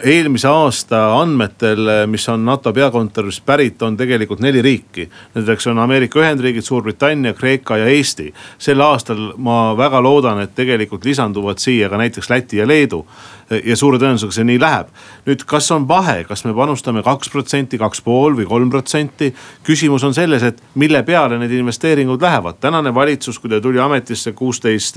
eelmise 0.04 0.48
aasta 0.50 1.04
andmetel, 1.20 2.06
mis 2.10 2.26
on 2.32 2.44
NATO 2.44 2.72
peakontorist 2.72 3.44
pärit, 3.46 3.82
on 3.82 3.96
tegelikult 3.96 4.42
neli 4.44 4.62
riiki. 4.62 5.08
Nendeks 5.34 5.66
on 5.70 5.78
Ameerika 5.78 6.20
Ühendriigid, 6.20 6.66
Suurbritannia, 6.66 7.34
Kreeka 7.34 7.76
ja 7.76 7.86
Eesti. 7.86 8.32
sel 8.58 8.80
aastal 8.80 9.32
ma 9.36 9.76
väga 9.76 10.02
loodan, 10.02 10.40
et 10.42 10.54
tegelikult 10.54 11.04
lisanduvad 11.04 11.62
siia 11.62 11.88
ka 11.88 11.98
näiteks 12.00 12.30
Läti 12.30 12.56
ja 12.56 12.66
Leedu 12.66 13.04
ja 13.50 13.76
suure 13.78 13.98
tõenäosusega 14.02 14.34
see 14.34 14.46
nii 14.48 14.60
läheb. 14.60 14.88
nüüd, 15.26 15.44
kas 15.46 15.70
on 15.74 15.86
vahe, 15.88 16.24
kas 16.28 16.44
me 16.44 16.54
panustame 16.54 17.02
kaks 17.06 17.30
protsenti, 17.30 17.78
kaks 17.78 18.02
pool 18.02 18.36
või 18.38 18.46
kolm 18.46 18.70
protsenti. 18.70 19.32
küsimus 19.66 20.04
on 20.04 20.14
selles, 20.14 20.42
et 20.42 20.62
mille 20.74 21.02
peale 21.02 21.38
need 21.38 21.50
investeeringud 21.50 22.22
lähevad. 22.22 22.60
tänane 22.60 22.94
valitsus, 22.94 23.38
kui 23.38 23.50
ta 23.50 23.60
tuli 23.60 23.78
ametisse 23.78 24.32
kuusteist, 24.32 24.96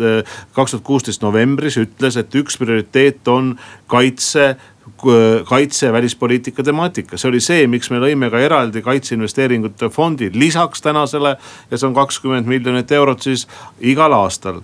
kaks 0.54 0.72
tuhat 0.72 0.84
kuusteist 0.84 1.22
novembris 1.22 1.78
ütles, 1.78 2.18
et 2.18 2.36
üks 2.36 2.58
prioriteet 2.58 3.28
on 3.28 3.56
kaitse 3.88 4.56
kaitse 5.50 5.86
ja 5.86 5.94
välispoliitika 5.94 6.64
temaatika, 6.64 7.18
see 7.18 7.30
oli 7.30 7.40
see, 7.44 7.68
miks 7.68 7.90
me 7.92 8.02
lõime 8.04 8.30
ka 8.32 8.40
eraldi 8.44 8.82
kaitseinvesteeringute 8.86 9.90
fondi 9.94 10.30
lisaks 10.34 10.82
tänasele. 10.82 11.36
ja 11.72 11.78
see 11.78 11.88
on 11.88 11.94
kakskümmend 11.94 12.48
miljonit 12.48 12.92
eurot 12.92 13.22
siis 13.22 13.48
igal 13.80 14.14
aastal 14.14 14.62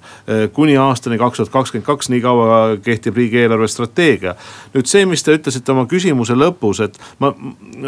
kuni 0.53 0.77
aastani 0.77 1.17
kaks 1.17 1.37
tuhat 1.37 1.53
kakskümmend 1.53 1.85
kaks, 1.85 2.09
nii 2.09 2.21
kaua 2.21 2.77
kehtib 2.83 3.15
riigi 3.15 3.39
eelarvestrateegia. 3.45 4.35
nüüd 4.73 4.91
see, 4.91 5.05
mis 5.05 5.23
te 5.23 5.35
ütlesite 5.37 5.71
oma 5.71 5.85
küsimuse 5.85 6.35
lõpus, 6.35 6.83
et 6.83 6.99
ma, 7.19 7.33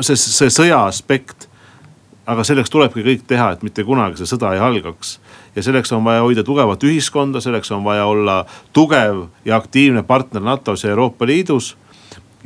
see, 0.01 0.15
see 0.15 0.49
sõja 0.53 0.85
aspekt 0.87 1.49
aga 2.27 2.43
selleks 2.43 2.71
tulebki 2.71 3.03
kõik 3.05 3.25
teha, 3.27 3.51
et 3.55 3.63
mitte 3.63 3.85
kunagi 3.87 4.19
see 4.19 4.29
sõda 4.29 4.51
ei 4.55 4.61
algaks. 4.63 5.17
ja 5.55 5.63
selleks 5.63 5.91
on 5.95 6.03
vaja 6.03 6.21
hoida 6.21 6.43
tugevat 6.43 6.83
ühiskonda, 6.83 7.41
selleks 7.41 7.71
on 7.71 7.83
vaja 7.83 8.05
olla 8.05 8.45
tugev 8.73 9.27
ja 9.45 9.55
aktiivne 9.55 10.03
partner 10.03 10.41
NATO-s 10.41 10.83
ja 10.83 10.89
Euroopa 10.89 11.25
Liidus 11.25 11.77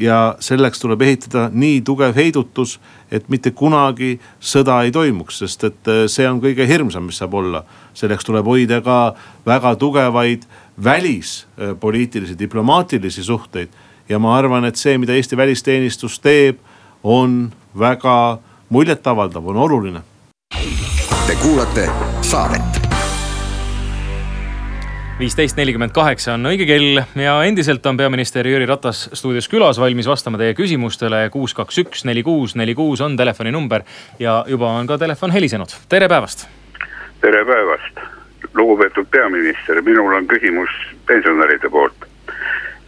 ja 0.02 0.36
selleks 0.40 0.82
tuleb 0.82 1.02
ehitada 1.06 1.50
nii 1.54 1.82
tugev 1.86 2.16
heidutus, 2.16 2.80
et 3.12 3.30
mitte 3.30 3.52
kunagi 3.52 4.16
sõda 4.40 4.82
ei 4.86 4.92
toimuks, 4.92 5.42
sest 5.44 5.68
et 5.70 5.92
äh, 5.92 6.04
see 6.12 6.28
on 6.30 6.42
kõige 6.44 6.68
hirmsam, 6.68 7.08
mis 7.10 7.22
saab 7.22 7.38
olla. 7.38 7.64
selleks 7.94 8.26
tuleb 8.26 8.46
hoida 8.48 8.82
ka 8.82 9.16
väga 9.46 9.76
tugevaid 9.76 10.46
välispoliitilisi, 10.84 12.40
diplomaatilisi 12.40 13.24
suhteid. 13.24 13.70
ja 14.10 14.20
ma 14.20 14.38
arvan, 14.38 14.66
et 14.66 14.76
see, 14.76 14.98
mida 14.98 15.14
Eesti 15.14 15.38
välisteenistus 15.38 16.20
teeb, 16.20 16.58
on 17.04 17.52
väga 17.80 18.40
muljetavaldav, 18.70 19.48
on 19.48 19.58
oluline. 19.58 20.02
Te 21.28 21.36
kuulate 21.36 21.90
saadet 22.22 22.81
viisteist 25.22 25.58
nelikümmend 25.60 25.94
kaheksa 25.94 26.34
on 26.34 26.50
õige 26.50 26.66
kell 26.66 26.98
ja 27.22 27.34
endiselt 27.46 27.86
on 27.86 27.98
peaminister 28.00 28.48
Jüri 28.48 28.66
Ratas 28.66 29.04
stuudios 29.14 29.46
külas, 29.52 29.78
valmis 29.78 30.08
vastama 30.10 30.40
teie 30.42 30.56
küsimustele. 30.58 31.28
kuus, 31.30 31.54
kaks, 31.54 31.78
üks, 31.84 32.06
neli, 32.10 32.24
kuus, 32.26 32.56
neli, 32.58 32.74
kuus 32.74 33.04
on 33.06 33.18
telefoninumber 33.18 33.84
ja 34.20 34.40
juba 34.50 34.72
on 34.80 34.88
ka 34.90 34.98
telefon 34.98 35.32
helisenud. 35.32 35.76
tere 35.90 36.08
päevast. 36.10 36.48
tere 37.22 37.44
päevast, 37.46 38.00
lugupeetud 38.54 39.12
peaminister, 39.12 39.82
minul 39.82 40.16
on 40.18 40.26
küsimus 40.28 40.74
pensionäride 41.06 41.70
poolt. 41.70 42.08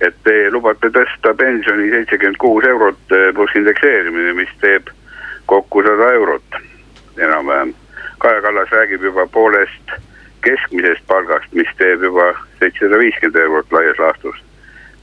et 0.02 0.18
te 0.24 0.50
lubate 0.52 0.90
tõsta 0.90 1.36
pensioni 1.38 1.92
seitsekümmend 1.92 2.40
kuus 2.42 2.66
eurot 2.66 3.14
pluss 3.36 3.60
indekseerimine, 3.62 4.34
mis 4.34 4.50
teeb 4.62 4.90
kokku 5.46 5.86
sada 5.86 6.10
eurot 6.14 6.58
enam-vähem. 7.18 7.76
Kaja 8.18 8.42
Kallas 8.42 8.74
räägib 8.74 9.06
juba 9.06 9.28
poolest 9.28 9.94
keskmisest 10.44 11.06
palgast, 11.08 11.52
mis 11.54 11.70
teeb 11.80 12.04
juba 12.04 12.32
seitsesada 12.60 13.00
viiskümmend 13.00 13.40
eurot 13.46 13.72
laias 13.72 14.00
laastus. 14.00 14.42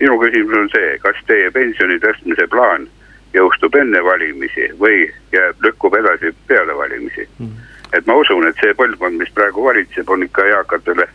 minu 0.00 0.16
küsimus 0.20 0.56
on 0.56 0.68
see, 0.72 0.98
kas 0.98 1.16
teie 1.28 1.50
pensioni 1.50 1.98
tõstmise 2.00 2.46
plaan 2.48 2.86
jõustub 3.34 3.74
enne 3.76 4.00
valimisi 4.04 4.70
või 4.80 5.10
jääb, 5.32 5.60
lükkub 5.64 5.94
edasi 5.94 6.32
peale 6.46 6.76
valimisi? 6.76 7.28
Mm.. 7.38 7.56
et 7.92 8.06
ma 8.06 8.16
usun, 8.22 8.46
et 8.48 8.56
see 8.62 8.74
põlvkond, 8.74 9.20
mis 9.20 9.32
praegu 9.36 9.64
valitseb, 9.64 10.08
on 10.10 10.24
ikka 10.24 10.46
eakatele 10.54 11.08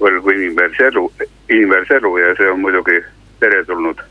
võlgu 0.00 0.36
inimväärse 0.36 0.90
elu, 0.92 1.06
inimväärse 1.48 2.00
elu 2.00 2.16
ja 2.18 2.34
see 2.36 2.50
on 2.50 2.60
muidugi 2.60 3.00
teretulnud 3.40 4.04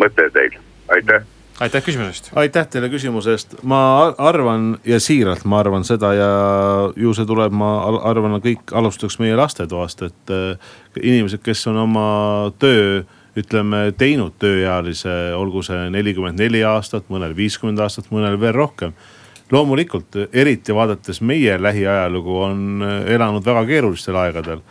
mõte 0.00 0.28
teil, 0.36 0.60
aitäh 0.88 1.33
aitäh 1.60 1.82
küsimuse 1.84 2.10
eest. 2.10 2.30
aitäh 2.34 2.66
teile 2.70 2.88
küsimuse 2.90 3.34
eest, 3.34 3.56
ma 3.62 3.80
arvan 4.18 4.78
ja 4.86 5.00
siiralt 5.00 5.44
ma 5.44 5.60
arvan 5.62 5.84
seda 5.86 6.12
ja 6.16 6.30
ju 6.96 7.14
see 7.14 7.26
tuleb, 7.28 7.54
ma 7.54 7.76
arvan, 8.10 8.40
kõik 8.42 8.74
alustaks 8.74 9.18
meie 9.22 9.36
lastetoast, 9.38 10.02
et 10.08 10.34
äh, 10.34 10.72
inimesed, 11.02 11.42
kes 11.44 11.66
on 11.70 11.78
oma 11.86 12.06
töö 12.58 13.04
ütleme 13.38 13.88
teinud 13.98 14.36
tööealise, 14.38 15.10
olgu 15.34 15.62
see 15.66 15.88
nelikümmend 15.90 16.38
neli 16.38 16.62
aastat, 16.66 17.08
mõnel 17.10 17.34
viiskümmend 17.36 17.82
aastat, 17.82 18.10
mõnel 18.14 18.38
veel 18.40 18.54
rohkem. 18.54 18.94
loomulikult, 19.52 20.16
eriti 20.32 20.74
vaadates 20.74 21.20
meie 21.20 21.58
lähiajalugu, 21.62 22.38
on 22.42 22.84
elanud 23.06 23.44
väga 23.44 23.66
keerulistel 23.66 24.16
aegadel, 24.16 24.62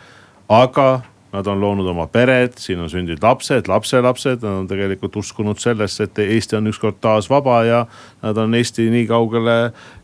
aga 0.48 1.02
Nad 1.34 1.48
on 1.50 1.58
loonud 1.58 1.88
oma 1.90 2.06
pered, 2.06 2.54
siin 2.62 2.78
on 2.84 2.90
sündinud 2.92 3.22
lapsed, 3.24 3.66
lapselapsed, 3.66 4.44
nad 4.44 4.60
on 4.60 4.68
tegelikult 4.70 5.16
uskunud 5.18 5.58
sellesse, 5.58 6.06
et 6.06 6.20
Eesti 6.22 6.60
on 6.60 6.70
ükskord 6.70 7.00
taas 7.02 7.26
vaba 7.30 7.64
ja 7.66 7.80
nad 8.22 8.38
on 8.38 8.54
Eesti 8.54 8.86
nii 8.92 9.08
kaugele 9.10 9.58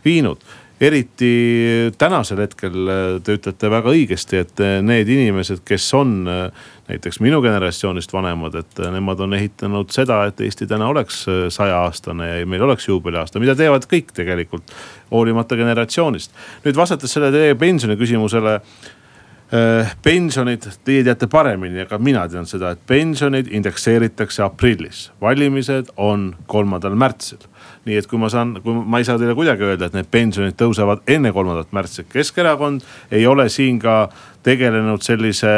viinud 0.04 0.42
eriti 0.80 1.32
tänasel 1.98 2.40
hetkel 2.40 2.90
te 3.24 3.36
ütlete 3.36 3.70
väga 3.70 3.92
õigesti, 3.92 4.40
et 4.40 4.62
need 4.84 5.08
inimesed, 5.12 5.60
kes 5.68 5.88
on 5.98 6.14
näiteks 6.24 7.20
minu 7.20 7.42
generatsioonist 7.44 8.12
vanemad, 8.14 8.56
et 8.62 8.80
nemad 8.92 9.20
on 9.20 9.36
ehitanud 9.36 9.92
seda, 9.92 10.22
et 10.30 10.40
Eesti 10.40 10.68
täna 10.70 10.88
oleks 10.88 11.26
saja 11.52 11.82
aastane 11.84 12.30
ja 12.30 12.46
meil 12.48 12.64
oleks 12.64 12.88
juubeliaasta, 12.88 13.42
mida 13.42 13.56
teevad 13.58 13.84
kõik 13.90 14.14
tegelikult, 14.16 14.72
hoolimata 15.12 15.58
generatsioonist. 15.60 16.32
nüüd 16.64 16.80
vastates 16.80 17.12
selle 17.12 17.28
teie 17.34 17.54
pensioni 17.60 17.98
küsimusele 18.00 18.60
Äh, 18.60 18.96
pensionid, 20.02 20.66
teie 20.86 21.02
teate 21.02 21.26
paremini, 21.30 21.82
aga 21.82 21.98
mina 21.98 22.22
tean 22.30 22.46
seda, 22.46 22.70
et 22.74 22.82
pensionid 22.86 23.50
indekseeritakse 23.50 24.44
aprillis, 24.46 25.08
valimised 25.22 25.90
on 25.98 26.30
kolmandal 26.50 26.94
märtsil. 26.98 27.48
nii 27.80 27.96
et 27.96 28.06
kui 28.06 28.18
ma 28.20 28.28
saan, 28.28 28.58
kui 28.62 28.74
ma 28.76 28.98
ei 29.00 29.06
saa 29.08 29.18
teile 29.18 29.32
kuidagi 29.34 29.64
öelda, 29.64 29.88
et 29.88 29.94
need 29.96 30.10
pensionid 30.12 30.54
tõusevad 30.60 31.00
enne 31.08 31.32
kolmandat 31.32 31.72
märtsi, 31.72 32.04
Keskerakond 32.12 32.84
ei 33.10 33.26
ole 33.26 33.48
siin 33.48 33.78
ka 33.80 34.10
tegelenud 34.46 35.02
sellise 35.04 35.50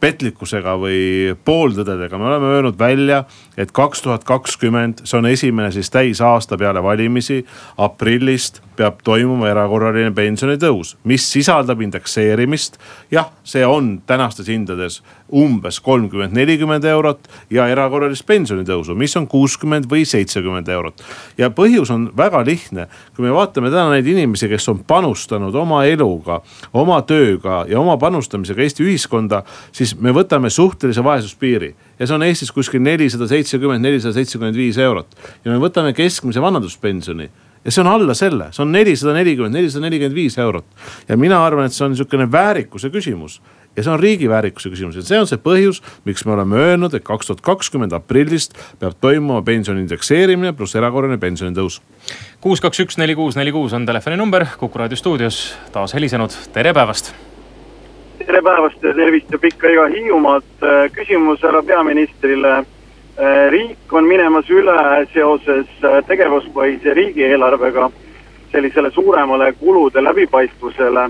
petlikkusega 0.00 0.74
või 0.80 1.00
pooltõdedega, 1.44 2.18
me 2.20 2.28
oleme 2.30 2.50
öelnud 2.56 2.78
välja, 2.80 3.22
et 3.56 3.72
kaks 3.72 4.02
tuhat 4.04 4.24
kakskümmend, 4.28 5.04
see 5.08 5.18
on 5.18 5.28
esimene 5.30 5.70
siis 5.72 5.90
täisaasta 5.92 6.58
peale 6.60 6.82
valimisi, 6.84 7.40
aprillist 7.80 8.60
peab 8.76 9.00
toimuma 9.04 9.48
erakorraline 9.50 10.12
pensionitõus, 10.14 10.96
mis 11.08 11.24
sisaldab 11.32 11.80
indekseerimist. 11.82 12.78
jah, 13.10 13.32
see 13.44 13.64
on 13.66 13.98
tänastes 14.06 14.48
hindades 14.48 15.00
umbes 15.34 15.80
kolmkümmend, 15.80 16.32
nelikümmend 16.36 16.84
eurot 16.88 17.28
ja 17.52 17.66
erakorralist 17.68 18.24
pensionitõusu, 18.28 18.96
mis 18.98 19.16
on 19.18 19.26
kuuskümmend 19.28 19.88
või 19.90 20.04
seitsekümmend 20.08 20.68
eurot. 20.72 21.02
ja 21.38 21.50
põhjus 21.50 21.90
on 21.92 22.08
väga 22.16 22.44
lihtne, 22.44 22.88
kui 23.16 23.26
me 23.26 23.32
vaatame 23.34 23.70
täna 23.70 23.90
neid 23.92 24.06
inimesi, 24.06 24.48
kes 24.48 24.68
on 24.68 24.78
panustanud 24.78 25.54
oma 25.54 25.84
eluga, 25.84 26.40
oma 26.72 27.00
tööga 27.02 27.64
ja 27.68 27.80
oma 27.80 27.96
panustamisega 27.96 28.62
Eesti 28.62 28.84
ühiskonda, 28.84 29.42
siis 29.72 29.94
me 30.00 30.12
võtame 30.16 30.50
suhtelise 30.50 31.04
vaesuspiiri 31.04 31.74
ja 31.98 32.06
see 32.06 32.14
on 32.14 32.22
Eestis 32.22 32.52
kuskil 32.52 32.82
nelisada 32.82 33.28
seitsekümmend, 33.28 33.84
nelisada 33.84 34.14
seitsekümmend 34.16 34.56
viis 34.56 34.78
eurot. 34.78 35.14
ja 35.44 35.52
me 35.52 35.58
võtame 35.58 35.92
keskmise 35.92 36.40
vanaduspensioni 36.40 37.30
ja 37.64 37.72
see 37.72 37.82
on 37.82 37.90
alla 37.90 38.14
selle, 38.16 38.48
see 38.54 38.62
on 38.64 38.72
nelisada 38.72 39.12
nelikümmend, 39.16 39.54
nelisada 39.58 39.84
nelikümmend 39.84 40.16
viis 40.16 40.38
eurot. 40.38 40.64
ja 41.08 41.16
mina 41.16 41.44
arvan, 41.44 41.66
et 41.66 41.76
see 41.76 41.84
on 41.84 41.96
sihukene 41.96 42.30
väärikuse 42.32 42.90
küsimus 42.94 43.40
ja 43.78 43.84
see 43.86 43.92
on 43.94 44.00
riigi 44.00 44.28
väärikuse 44.28 44.72
küsimus 44.72 44.96
ja 44.98 45.04
see 45.06 45.20
on 45.22 45.28
see 45.30 45.38
põhjus, 45.42 45.78
miks 46.08 46.24
me 46.26 46.34
oleme 46.34 46.58
öelnud, 46.58 46.94
et 46.98 47.04
kaks 47.06 47.30
tuhat 47.30 47.42
kakskümmend 47.46 47.94
aprillist 47.94 48.56
peab 48.80 48.96
toimuma 49.00 49.44
pensioni 49.46 49.84
indekseerimine 49.84 50.52
pluss 50.58 50.74
erakorraline 50.78 51.20
pensionitõus. 51.22 51.78
kuus, 52.42 52.62
kaks, 52.64 52.82
üks, 52.82 52.98
neli, 52.98 53.14
kuus, 53.14 53.38
neli, 53.38 53.54
kuus 53.54 53.72
on 53.72 53.86
telefoninumber 53.86 54.46
Kuku 54.58 54.78
raadio 54.78 54.98
stuudios 54.98 55.38
taas 55.72 55.94
helisenud, 55.94 56.34
tere 56.52 56.74
päevast. 56.74 57.12
tere 58.18 58.42
päevast 58.42 58.82
ja 58.82 58.94
tervist 58.94 59.30
ja 59.30 59.38
pikka 59.38 59.70
iga 59.70 59.86
Hiiumaalt. 59.94 60.50
Äh, 60.62 60.90
küsimus 60.92 61.42
härra 61.42 61.62
peaministrile. 61.62 62.58
Äh, 62.58 63.46
riik 63.50 63.92
on 63.92 64.04
minemas 64.04 64.50
üle 64.50 65.06
seoses 65.12 65.70
äh, 65.84 66.02
tegevuspõhise 66.06 66.94
riigieelarvega 66.94 67.90
sellisele 68.52 68.90
suuremale 68.90 69.52
kulude 69.52 70.02
läbipaistvusele 70.04 71.08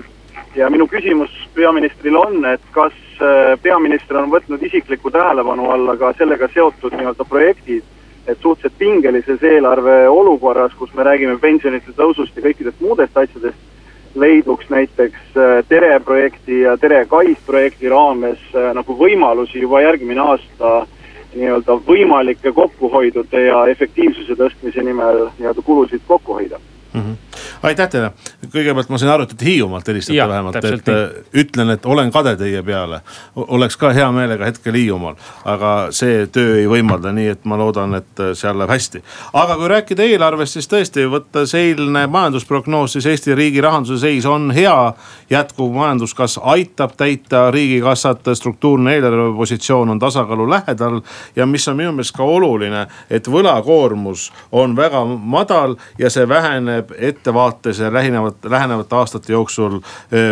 ja 0.55 0.69
minu 0.69 0.87
küsimus 0.87 1.31
peaministrile 1.53 2.17
on, 2.17 2.45
et 2.45 2.61
kas 2.73 2.93
äh, 3.21 3.53
peaminister 3.61 4.17
on 4.17 4.31
võtnud 4.31 4.63
isikliku 4.65 5.11
tähelepanu 5.11 5.69
alla 5.71 5.95
ka 5.97 6.13
sellega 6.17 6.49
seotud 6.53 6.95
nii-öelda 6.95 7.25
projektid, 7.29 7.83
et 8.27 8.37
suhteliselt 8.41 8.77
pingelises 8.77 9.43
eelarve 9.43 10.07
olukorras, 10.09 10.73
kus 10.77 10.93
me 10.93 11.05
räägime 11.05 11.37
pensionite 11.41 11.93
tõusust 11.97 12.37
ja 12.37 12.45
kõikidest 12.45 12.81
muudest 12.81 13.17
asjadest, 13.17 13.67
leiduks 14.15 14.69
näiteks 14.69 15.37
äh, 15.37 15.59
Tere 15.69 15.99
projekti 15.99 16.61
ja 16.63 16.77
Tere 16.77 17.05
Kais 17.05 17.37
projekti 17.45 17.89
raames 17.89 18.41
äh, 18.55 18.71
nagu 18.77 18.97
võimalusi 18.97 19.61
juba 19.61 19.83
järgmine 19.85 20.25
aasta 20.25 20.87
nii-öelda 21.35 21.77
võimalike 21.85 22.51
kokkuhoidude 22.57 23.45
ja 23.45 23.61
efektiivsuse 23.69 24.33
tõstmise 24.33 24.81
nimel 24.81 25.27
nii-öelda 25.37 25.61
kulusid 25.61 26.01
kokku 26.07 26.39
hoida 26.39 26.57
mm. 26.93 27.01
-hmm 27.01 27.29
aitäh 27.63 27.89
teile, 27.91 28.11
kõigepealt 28.53 28.91
ma 28.91 28.99
sain 28.99 29.11
aru, 29.11 29.25
et 29.27 29.33
te 29.37 29.47
Hiiumaalt 29.47 29.87
helistate 29.91 30.27
vähemalt, 30.31 30.59
et 30.59 30.87
nii. 30.87 30.95
Äh, 30.95 31.31
ütlen, 31.43 31.73
et 31.73 31.85
olen 31.85 32.11
kade 32.11 32.35
teie 32.39 32.61
peale. 32.63 33.01
oleks 33.35 33.77
ka 33.77 33.91
hea 33.93 34.07
meelega 34.11 34.45
hetkel 34.45 34.75
Hiiumaal, 34.79 35.15
aga 35.45 35.73
see 35.95 36.27
töö 36.31 36.57
ei 36.59 36.67
võimalda, 36.71 37.11
nii 37.15 37.27
et 37.35 37.45
ma 37.49 37.57
loodan, 37.59 37.95
et 37.99 38.23
äh, 38.23 38.31
seal 38.37 38.57
läheb 38.57 38.71
hästi. 38.71 39.03
aga 39.33 39.57
kui 39.59 39.71
rääkida 39.71 40.07
eelarvest, 40.07 40.57
siis 40.57 40.69
tõesti 40.71 41.05
võttes 41.11 41.55
eilne 41.57 42.05
majandusprognoos, 42.07 42.95
siis 42.95 43.09
Eesti 43.09 43.35
riigi 43.35 43.61
rahanduse 43.61 43.99
seis 44.01 44.25
on 44.25 44.51
hea. 44.55 44.93
jätkuv 45.29 45.73
majanduskasv 45.75 46.41
aitab 46.43 46.95
täita 46.97 47.51
riigikassat, 47.51 48.31
struktuurne 48.33 48.95
eelarvepositsioon 48.95 49.89
on 49.89 49.99
tasakaalu 49.99 50.49
lähedal 50.49 51.01
ja 51.35 51.45
mis 51.45 51.67
on 51.67 51.77
minu 51.77 51.91
meelest 51.91 52.15
ka 52.15 52.23
oluline, 52.23 52.87
et 53.09 53.27
võlakoormus 53.27 54.31
on 54.51 54.75
väga 54.75 55.03
madal 55.05 55.75
ja 55.99 56.09
see 56.09 56.27
väheneb 56.29 56.78
ettevaatavalt 56.79 57.49
vaates 57.49 57.79
ja 57.79 57.93
lähinevate, 57.93 58.49
lähenevate 58.49 58.95
aastate 58.95 59.33
jooksul 59.33 59.79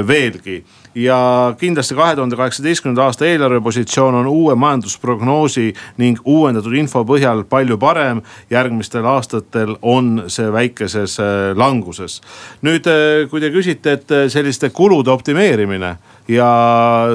veelgi 0.08 0.64
ja 0.98 1.54
kindlasti 1.60 1.96
kahe 1.96 2.16
tuhande 2.16 2.36
kaheksateistkümnenda 2.36 3.04
aasta 3.04 3.26
eelarvepositsioon 3.26 4.16
on 4.16 4.28
uue 4.28 4.56
majandusprognoosi 4.56 5.74
ning 6.02 6.18
uuendatud 6.26 6.74
info 6.74 7.04
põhjal 7.06 7.44
palju 7.50 7.78
parem. 7.78 8.22
järgmistel 8.50 9.06
aastatel 9.06 9.76
on 9.82 10.24
see 10.28 10.52
väikeses 10.52 11.18
languses. 11.56 12.22
nüüd, 12.62 12.90
kui 13.30 13.42
te 13.42 13.52
küsite, 13.54 13.92
et 13.92 14.16
selliste 14.34 14.70
kulude 14.70 15.12
optimeerimine 15.12 15.98
ja 16.28 16.52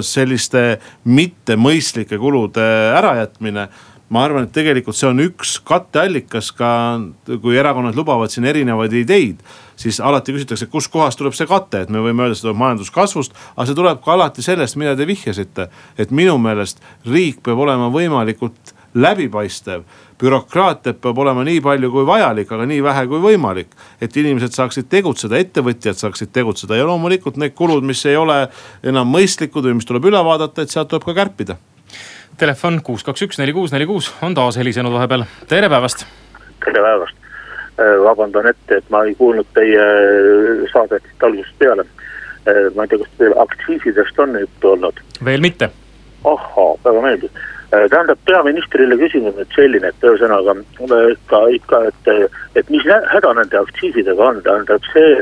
selliste 0.01 0.79
mittemõistlike 1.05 2.19
kulude 2.19 2.69
ärajätmine 2.97 3.69
ma 4.13 4.27
arvan, 4.27 4.45
et 4.45 4.53
tegelikult 4.53 4.99
see 4.99 5.09
on 5.09 5.23
üks 5.25 5.57
katteallikas 5.65 6.51
ka, 6.57 6.71
kui 7.41 7.57
erakonnad 7.57 7.97
lubavad 7.97 8.33
siin 8.33 8.45
erinevaid 8.51 8.93
ideid 9.01 9.41
siis 9.83 10.01
alati 10.01 10.35
küsitakse, 10.37 10.69
kuskohast 10.71 11.19
tuleb 11.19 11.35
see 11.37 11.49
kate, 11.51 11.85
et 11.85 11.91
me 11.93 12.03
võime 12.05 12.27
öelda, 12.27 12.37
see 12.37 12.47
tuleb 12.47 12.61
majanduskasvust, 12.61 13.35
aga 13.57 13.67
see 13.69 13.79
tuleb 13.79 14.03
ka 14.05 14.15
alati 14.17 14.45
sellest, 14.45 14.79
mida 14.81 14.95
te 14.99 15.09
vihjasite. 15.09 15.69
et 15.99 16.11
minu 16.11 16.39
meelest 16.39 16.83
riik 17.09 17.43
peab 17.43 17.59
olema 17.65 17.89
võimalikult 17.93 18.75
läbipaistev 18.95 19.85
bürokraatiat 20.21 21.01
peab 21.03 21.19
olema 21.19 21.45
nii 21.49 21.61
palju 21.65 21.91
kui 21.91 22.07
vajalik, 22.07 22.53
aga 22.53 22.67
nii 22.69 22.83
vähe 22.85 23.07
kui 23.11 23.21
võimalik. 23.27 23.75
et 24.01 24.17
inimesed 24.17 24.53
saaksid 24.53 24.89
tegutseda, 24.93 25.39
ettevõtjad 25.39 25.99
saaksid 25.99 26.33
tegutseda 26.33 26.77
ja 26.77 26.87
loomulikult 26.87 27.37
need 27.37 27.55
kulud, 27.55 27.83
mis 27.83 28.05
ei 28.07 28.17
ole 28.17 28.49
enam 28.83 29.09
mõistlikud 29.09 29.65
või 29.65 29.81
mis 29.81 29.89
tuleb 29.89 30.05
üle 30.13 30.25
vaadata, 30.25 30.63
et 30.63 30.71
sealt 30.71 30.93
tuleb 30.93 31.05
ka 31.09 31.15
kärpida 31.15 31.59
telefon 32.39 32.81
kuus, 32.85 33.05
kaks, 33.05 33.23
üks, 33.27 33.39
neli, 33.41 33.53
kuus, 33.53 33.73
neli, 33.73 33.87
kuus 33.87 34.13
on 34.23 34.35
taas 34.35 34.57
helisenud 34.61 34.93
vahepeal, 34.93 35.25
tere 35.49 35.69
päevast. 35.69 36.07
tere 36.65 36.83
päevast, 36.83 37.17
äh, 37.79 37.97
vabandan 38.05 38.49
ette, 38.51 38.77
et 38.77 38.91
ma 38.91 39.05
ei 39.05 39.15
kuulnud 39.19 39.47
teie 39.55 39.87
saadet 40.73 41.07
algusest 41.23 41.59
peale. 41.59 41.87
Äh, 42.49 42.69
ma 42.75 42.85
ei 42.85 42.93
tea, 42.93 42.99
kas 43.05 43.17
teil 43.19 43.39
aktsiisidest 43.45 44.19
on 44.19 44.39
juttu 44.41 44.75
olnud? 44.75 45.01
veel 45.25 45.41
mitte. 45.41 45.71
ahhaa, 46.25 46.75
väga 46.85 47.03
meeldiv. 47.03 47.43
Äh, 47.75 47.89
tähendab 47.91 48.19
peaministrile 48.27 48.97
küsimus 48.97 49.37
nüüd 49.37 49.57
selline, 49.57 49.93
et 49.93 50.07
ühesõnaga 50.07 50.57
ikka, 51.13 51.47
ikka, 51.59 51.85
et, 51.91 52.31
et 52.57 52.71
mis 52.71 52.87
häda 52.87 53.35
nende 53.39 53.59
aktsiisidega 53.59 54.31
on, 54.31 54.43
tähendab 54.47 54.93
see 54.93 55.21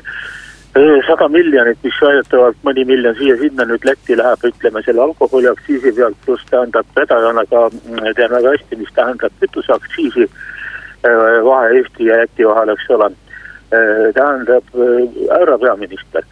sada 1.06 1.28
miljonit, 1.28 1.78
mis 1.82 1.96
väidetavalt 2.02 2.58
mõni 2.62 2.84
miljon 2.86 3.16
siia-sinna 3.18 3.66
nüüd 3.66 3.84
Lätti 3.84 4.16
läheb, 4.18 4.44
ütleme 4.46 4.82
selle 4.86 5.02
alkoholiaktsiisi 5.02 5.92
pealt, 5.96 6.16
pluss 6.24 6.46
tähendab 6.50 6.86
vedajana 6.96 7.44
ka, 7.50 7.64
tean 8.14 8.30
väga 8.30 8.54
hästi, 8.54 8.78
mis 8.78 8.92
tähendab 8.94 9.32
kütuseaktsiisi. 9.40 10.28
vahe 11.44 11.74
Eesti 11.76 12.04
ja 12.04 12.20
Läti 12.22 12.46
vahel, 12.46 12.68
eks 12.68 12.90
ole. 12.90 13.10
tähendab, 14.14 14.64
härra 15.30 15.58
peaminister, 15.58 16.22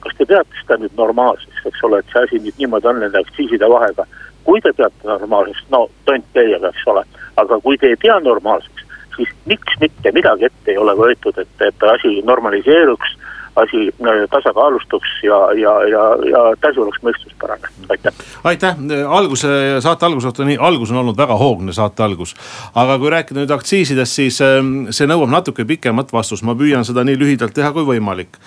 kas 0.00 0.12
te 0.18 0.26
peate 0.26 0.60
seda 0.60 0.78
nüüd 0.78 0.94
normaalseks, 0.96 1.66
eks 1.66 1.82
ole, 1.82 1.98
et 1.98 2.12
see 2.12 2.22
asi 2.22 2.38
nüüd 2.42 2.58
niimoodi 2.58 2.86
on 2.86 3.00
nende 3.00 3.18
aktsiiside 3.18 3.68
vahega. 3.68 4.06
kui 4.44 4.60
te 4.60 4.72
peate 4.72 5.06
normaalseks, 5.06 5.64
no 5.70 5.88
tont 6.04 6.24
teiega, 6.34 6.68
eks 6.68 6.86
ole, 6.86 7.04
aga 7.36 7.60
kui 7.60 7.78
te 7.78 7.86
ei 7.86 7.96
pea 7.96 8.18
normaalseks, 8.20 8.86
siis 9.16 9.28
miks 9.46 9.78
mitte 9.80 10.10
midagi 10.12 10.44
ette 10.44 10.70
ei 10.70 10.78
ole 10.78 10.94
võetud, 10.98 11.38
et, 11.38 11.62
et 11.62 11.82
asi 11.94 12.22
normaliseeruks 12.26 13.18
asi 13.56 13.88
äh, 13.88 14.28
tasakaalustuks 14.30 15.08
ja, 15.22 15.38
ja, 15.52 15.72
ja, 15.88 16.04
ja 16.30 16.42
täis 16.60 16.78
oleks 16.78 17.02
mõistuspärane, 17.04 17.68
aitäh. 17.88 18.14
aitäh, 18.44 18.76
alguse, 19.08 19.48
saate 19.80 20.06
kohta, 20.14 20.46
nii, 20.48 20.56
algus 20.60 20.90
on 20.90 21.02
olnud 21.02 21.16
väga 21.16 21.36
hoogne 21.36 21.72
saate 21.72 22.02
algus. 22.02 22.34
aga 22.74 22.98
kui 22.98 23.10
rääkida 23.10 23.42
nüüd 23.42 23.54
aktsiisidest, 23.54 24.12
siis 24.12 24.40
ähm, 24.40 24.88
see 24.90 25.08
nõuab 25.08 25.32
natuke 25.32 25.64
pikemat 25.68 26.12
vastust, 26.12 26.46
ma 26.48 26.56
püüan 26.56 26.86
seda 26.88 27.04
nii 27.04 27.18
lühidalt 27.18 27.54
teha 27.54 27.72
kui 27.72 27.84
võimalik. 27.84 28.40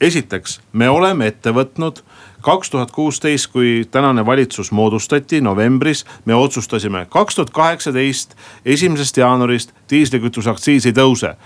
esiteks, 0.00 0.60
me 0.72 0.88
oleme 0.90 1.30
ette 1.30 1.54
võtnud 1.54 2.02
kaks 2.42 2.70
tuhat 2.70 2.90
kuusteist, 2.90 3.52
kui 3.52 3.84
tänane 3.90 4.26
valitsus 4.26 4.72
moodustati 4.72 5.40
novembris, 5.40 6.04
me 6.24 6.34
otsustasime 6.34 7.06
kaks 7.10 7.34
tuhat 7.34 7.50
kaheksateist 7.50 8.34
esimesest 8.64 9.16
jaanuarist 9.16 9.70
diislikütuse 9.90 10.50
aktsiis 10.50 10.86
ei 10.86 10.96
tõuse 10.96 11.36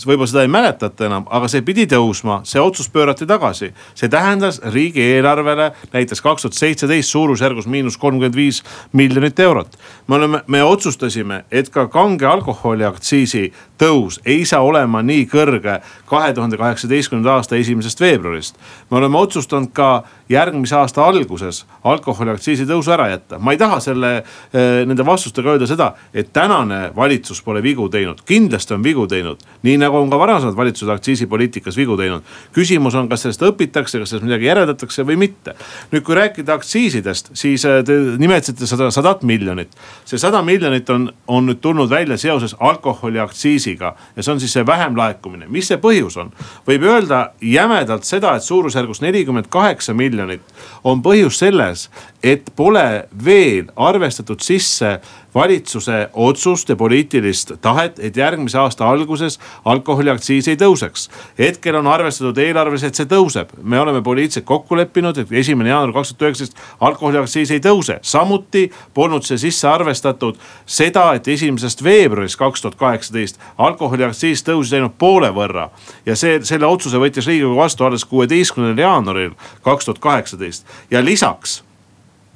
võib-olla 0.00 0.26
seda 0.30 0.42
ei 0.46 0.50
mäletata 0.50 1.06
enam, 1.06 1.26
aga 1.30 1.48
see 1.52 1.62
pidi 1.64 1.84
tõusma, 1.90 2.40
see 2.48 2.60
otsus 2.60 2.88
pöörati 2.90 3.26
tagasi. 3.28 3.72
see 3.94 4.08
tähendas 4.08 4.60
riigieelarvele 4.64 5.72
näiteks 5.92 6.20
kaks 6.20 6.42
tuhat 6.42 6.54
seitseteist 6.56 7.10
suurusjärgus 7.10 7.66
miinus 7.66 7.96
kolmkümmend 7.96 8.36
viis 8.36 8.62
miljonit 8.92 9.38
eurot. 9.40 9.76
me 10.06 10.14
oleme, 10.14 10.42
me 10.46 10.62
otsustasime, 10.64 11.44
et 11.50 11.68
ka 11.68 11.86
kange 11.88 12.26
alkoholi 12.26 12.84
aktsiisi 12.84 13.52
tõus 13.78 14.20
ei 14.24 14.44
saa 14.44 14.62
olema 14.62 15.02
nii 15.02 15.26
kõrge 15.26 15.80
kahe 16.06 16.32
tuhande 16.32 16.56
kaheksateistkümnenda 16.56 17.34
aasta 17.34 17.56
esimesest 17.56 18.00
veebruarist. 18.00 18.56
me 18.90 18.96
oleme 18.96 19.18
otsustanud 19.18 19.72
ka 19.72 20.04
järgmise 20.28 20.76
aasta 20.76 21.04
alguses 21.04 21.66
alkoholiaktsiisi 21.84 22.64
tõusu 22.64 22.92
ära 22.92 23.08
jätta. 23.10 23.38
ma 23.38 23.52
ei 23.52 23.58
taha 23.58 23.80
selle, 23.80 24.16
eh, 24.16 24.86
nende 24.86 25.06
vastustega 25.06 25.50
öelda 25.50 25.66
seda, 25.66 25.92
et 26.14 26.32
tänane 26.32 26.90
valitsus 26.96 27.42
pole 27.42 27.62
vigu 27.62 27.88
teinud, 27.88 28.22
kindlasti 28.24 28.74
on 28.74 28.82
vigu 28.82 29.06
teinud. 29.06 29.38
nii 29.62 29.81
nagu 29.82 29.98
on 29.98 30.10
ka 30.10 30.18
varasemad 30.20 30.56
valitsused 30.56 30.90
aktsiisipoliitikas 30.94 31.76
vigu 31.76 31.96
teinud. 31.98 32.22
küsimus 32.54 32.94
on, 32.98 33.08
kas 33.08 33.26
sellest 33.26 33.42
õpitakse, 33.46 34.00
kas 34.00 34.14
sellest 34.14 34.26
midagi 34.26 34.48
järeldatakse 34.48 35.06
või 35.06 35.18
mitte. 35.24 35.54
nüüd, 35.92 36.02
kui 36.06 36.16
rääkida 36.18 36.54
aktsiisidest, 36.58 37.32
siis 37.38 37.64
eh, 37.64 37.82
te 37.84 37.98
nimetasite 38.18 38.66
sada, 38.66 38.90
sadat 38.90 39.22
miljonit. 39.22 39.74
see 40.04 40.18
sada 40.18 40.42
miljonit 40.42 40.90
on, 40.90 41.10
on 41.26 41.46
nüüd 41.50 41.60
tulnud 41.60 41.90
välja 41.90 42.16
seoses 42.18 42.56
alkoholiaktsiisiga 42.60 43.94
ja 44.16 44.22
see 44.22 44.32
on 44.32 44.40
siis 44.40 44.52
see 44.52 44.66
vähem 44.66 44.96
laekumine. 44.96 45.46
mis 45.48 45.68
see 45.68 45.80
põhjus 45.82 46.18
on? 46.20 46.32
võib 46.68 46.86
öelda 46.88 47.32
jämedalt 47.40 48.04
seda, 48.04 48.36
et 48.36 48.42
suurusjärgus 48.42 49.02
nelikümmend 49.02 49.50
kaheksa 49.52 49.94
miljonit, 49.94 50.42
on 50.84 51.02
põhjus 51.02 51.38
selles, 51.42 51.88
et 52.22 52.52
pole 52.56 53.08
veel 53.24 53.66
arvestatud 53.76 54.40
sisse 54.40 55.00
valitsuse 55.34 56.08
otsust 56.12 56.68
ja 56.68 56.76
poliitilist 56.76 57.52
tahet, 57.60 57.98
et 57.98 58.16
järgmise 58.16 58.58
aasta 58.58 58.88
alguses 58.88 59.38
alkoholiaktsiis 59.64 60.48
ei 60.48 60.56
tõuseks. 60.56 61.08
hetkel 61.38 61.76
on 61.76 61.86
arvestatud 61.86 62.38
eelarves, 62.38 62.82
et 62.82 62.94
see 62.94 63.08
tõuseb, 63.08 63.48
me 63.62 63.80
oleme 63.80 64.02
poliitiliselt 64.02 64.44
kokku 64.44 64.76
leppinud, 64.76 65.18
et 65.18 65.32
esimene 65.32 65.70
jaanuar 65.70 65.92
kaks 65.92 66.12
tuhat 66.12 66.28
üheksateist 66.28 66.56
alkoholiaktsiis 66.80 67.50
ei 67.50 67.60
tõuse. 67.60 67.98
samuti 68.02 68.70
polnud 68.94 69.24
see 69.24 69.38
sisse 69.38 69.68
arvestatud 69.68 70.38
seda, 70.66 71.14
et 71.14 71.28
esimesest 71.28 71.82
veebruarist 71.84 72.36
kaks 72.36 72.62
tuhat 72.62 72.74
kaheksateist 72.74 73.40
alkoholiaktsiis 73.58 74.44
tõusis 74.44 74.74
ainult 74.74 74.98
poole 74.98 75.30
võrra. 75.30 75.70
ja 76.06 76.16
see, 76.16 76.44
selle 76.44 76.66
otsuse 76.66 76.96
võttis 76.96 77.26
riigikogu 77.26 77.56
vastu 77.56 77.84
alles 77.84 78.04
kuueteistkümnendal 78.04 78.84
jaanuaril 78.84 79.30
kaks 79.62 79.84
tuhat 79.84 79.98
kaheksateist 79.98 80.66
ja 80.90 81.04
lisaks 81.04 81.62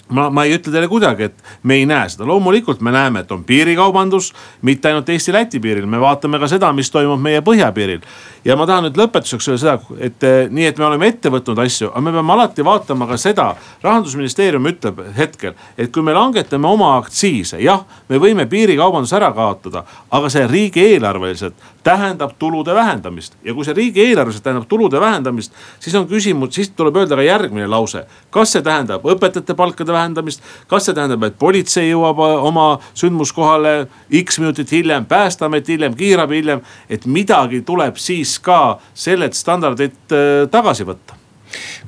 ma, 0.08 0.28
ma 0.30 0.44
ei 0.46 0.54
ütle 0.56 0.72
teile 0.72 0.88
kuidagi, 0.90 1.30
et 1.30 1.66
me 1.66 1.80
ei 1.80 1.86
näe 1.88 2.08
seda, 2.12 2.26
loomulikult 2.28 2.80
me 2.84 2.92
näeme, 2.94 3.24
et 3.24 3.32
on 3.32 3.42
piirikaubandus, 3.46 4.32
mitte 4.66 4.90
ainult 4.90 5.08
Eesti-Läti 5.10 5.60
piiril, 5.62 5.86
me 5.90 6.00
vaatame 6.00 6.40
ka 6.42 6.48
seda, 6.50 6.72
mis 6.76 6.90
toimub 6.94 7.20
meie 7.22 7.42
põhjapiiril. 7.46 8.02
ja 8.46 8.54
ma 8.56 8.66
tahan 8.66 8.86
nüüd 8.86 8.98
lõpetuseks 9.00 9.48
öelda 9.50 9.62
seda, 9.62 9.96
et 10.06 10.26
eh, 10.26 10.36
nii, 10.50 10.68
et 10.70 10.78
me 10.78 10.86
oleme 10.86 11.08
ette 11.10 11.30
võtnud 11.32 11.58
asju, 11.64 11.90
aga 11.90 12.04
me 12.06 12.12
peame 12.14 12.32
alati 12.32 12.64
vaatama 12.64 13.08
ka 13.10 13.16
seda. 13.18 13.48
rahandusministeerium 13.82 14.66
ütleb 14.70 15.02
hetkel, 15.16 15.54
et 15.78 15.92
kui 15.92 16.02
me 16.02 16.14
langetame 16.14 16.68
oma 16.68 16.96
aktsiise, 17.00 17.58
jah, 17.62 17.82
me 18.08 18.22
võime 18.22 18.46
piirikaubanduse 18.46 19.16
ära 19.16 19.32
kaotada, 19.34 19.84
aga 20.10 20.30
see 20.30 20.46
riigieelarveliselt 20.46 21.74
tähendab 21.86 22.32
tulude 22.38 22.74
vähendamist 22.74 23.36
ja 23.44 23.54
kui 23.54 23.64
see 23.64 23.74
riigieelarveliselt 23.74 24.44
tähendab 24.44 24.68
tulude 24.68 25.00
vähendamist, 25.00 25.52
siis 25.80 25.94
on 25.94 26.08
küsimus, 26.10 26.54
siis 26.54 26.70
tuleb 26.74 26.96
öelda 26.98 27.18
ka 27.18 27.22
järgmine 27.22 27.66
lause. 27.70 28.06
kas 28.30 28.52
see 28.52 28.62
tähendab 28.62 29.06
õpetajate 29.06 29.54
palkade 29.54 29.95
vähendamist, 29.96 30.44
kas 30.70 30.88
see 30.88 30.96
tähendab, 30.96 31.24
et 31.26 31.38
politsei 31.40 31.90
jõuab 31.90 32.22
äh, 32.24 32.46
oma 32.50 32.68
sündmuskohale 32.94 33.74
X 34.22 34.40
minutit 34.42 34.72
hiljem, 34.76 35.08
päästeamet 35.08 35.68
hiljem, 35.72 35.96
kiirabi 35.98 36.40
hiljem, 36.42 36.64
et 36.88 37.06
midagi 37.10 37.62
tuleb 37.66 37.98
siis 38.00 38.36
ka 38.38 38.78
sellelt 38.94 39.38
standardilt 39.38 40.16
äh, 40.16 40.44
tagasi 40.52 40.86
võtta 40.88 41.22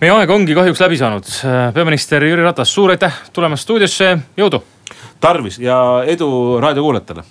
meie 0.01 0.13
aeg 0.15 0.31
ongi 0.31 0.55
kahjuks 0.55 0.81
läbi 0.81 0.97
saanud. 0.97 1.31
peaminister 1.75 2.25
Jüri 2.25 2.45
Ratas, 2.45 2.71
suur 2.73 2.95
aitäh 2.95 3.17
tulemast 3.35 3.67
stuudiosse, 3.67 4.13
jõudu. 4.39 4.63
tarvis 5.21 5.59
ja 5.59 6.05
edu 6.07 6.61
raadiokuulajatele 6.63 7.25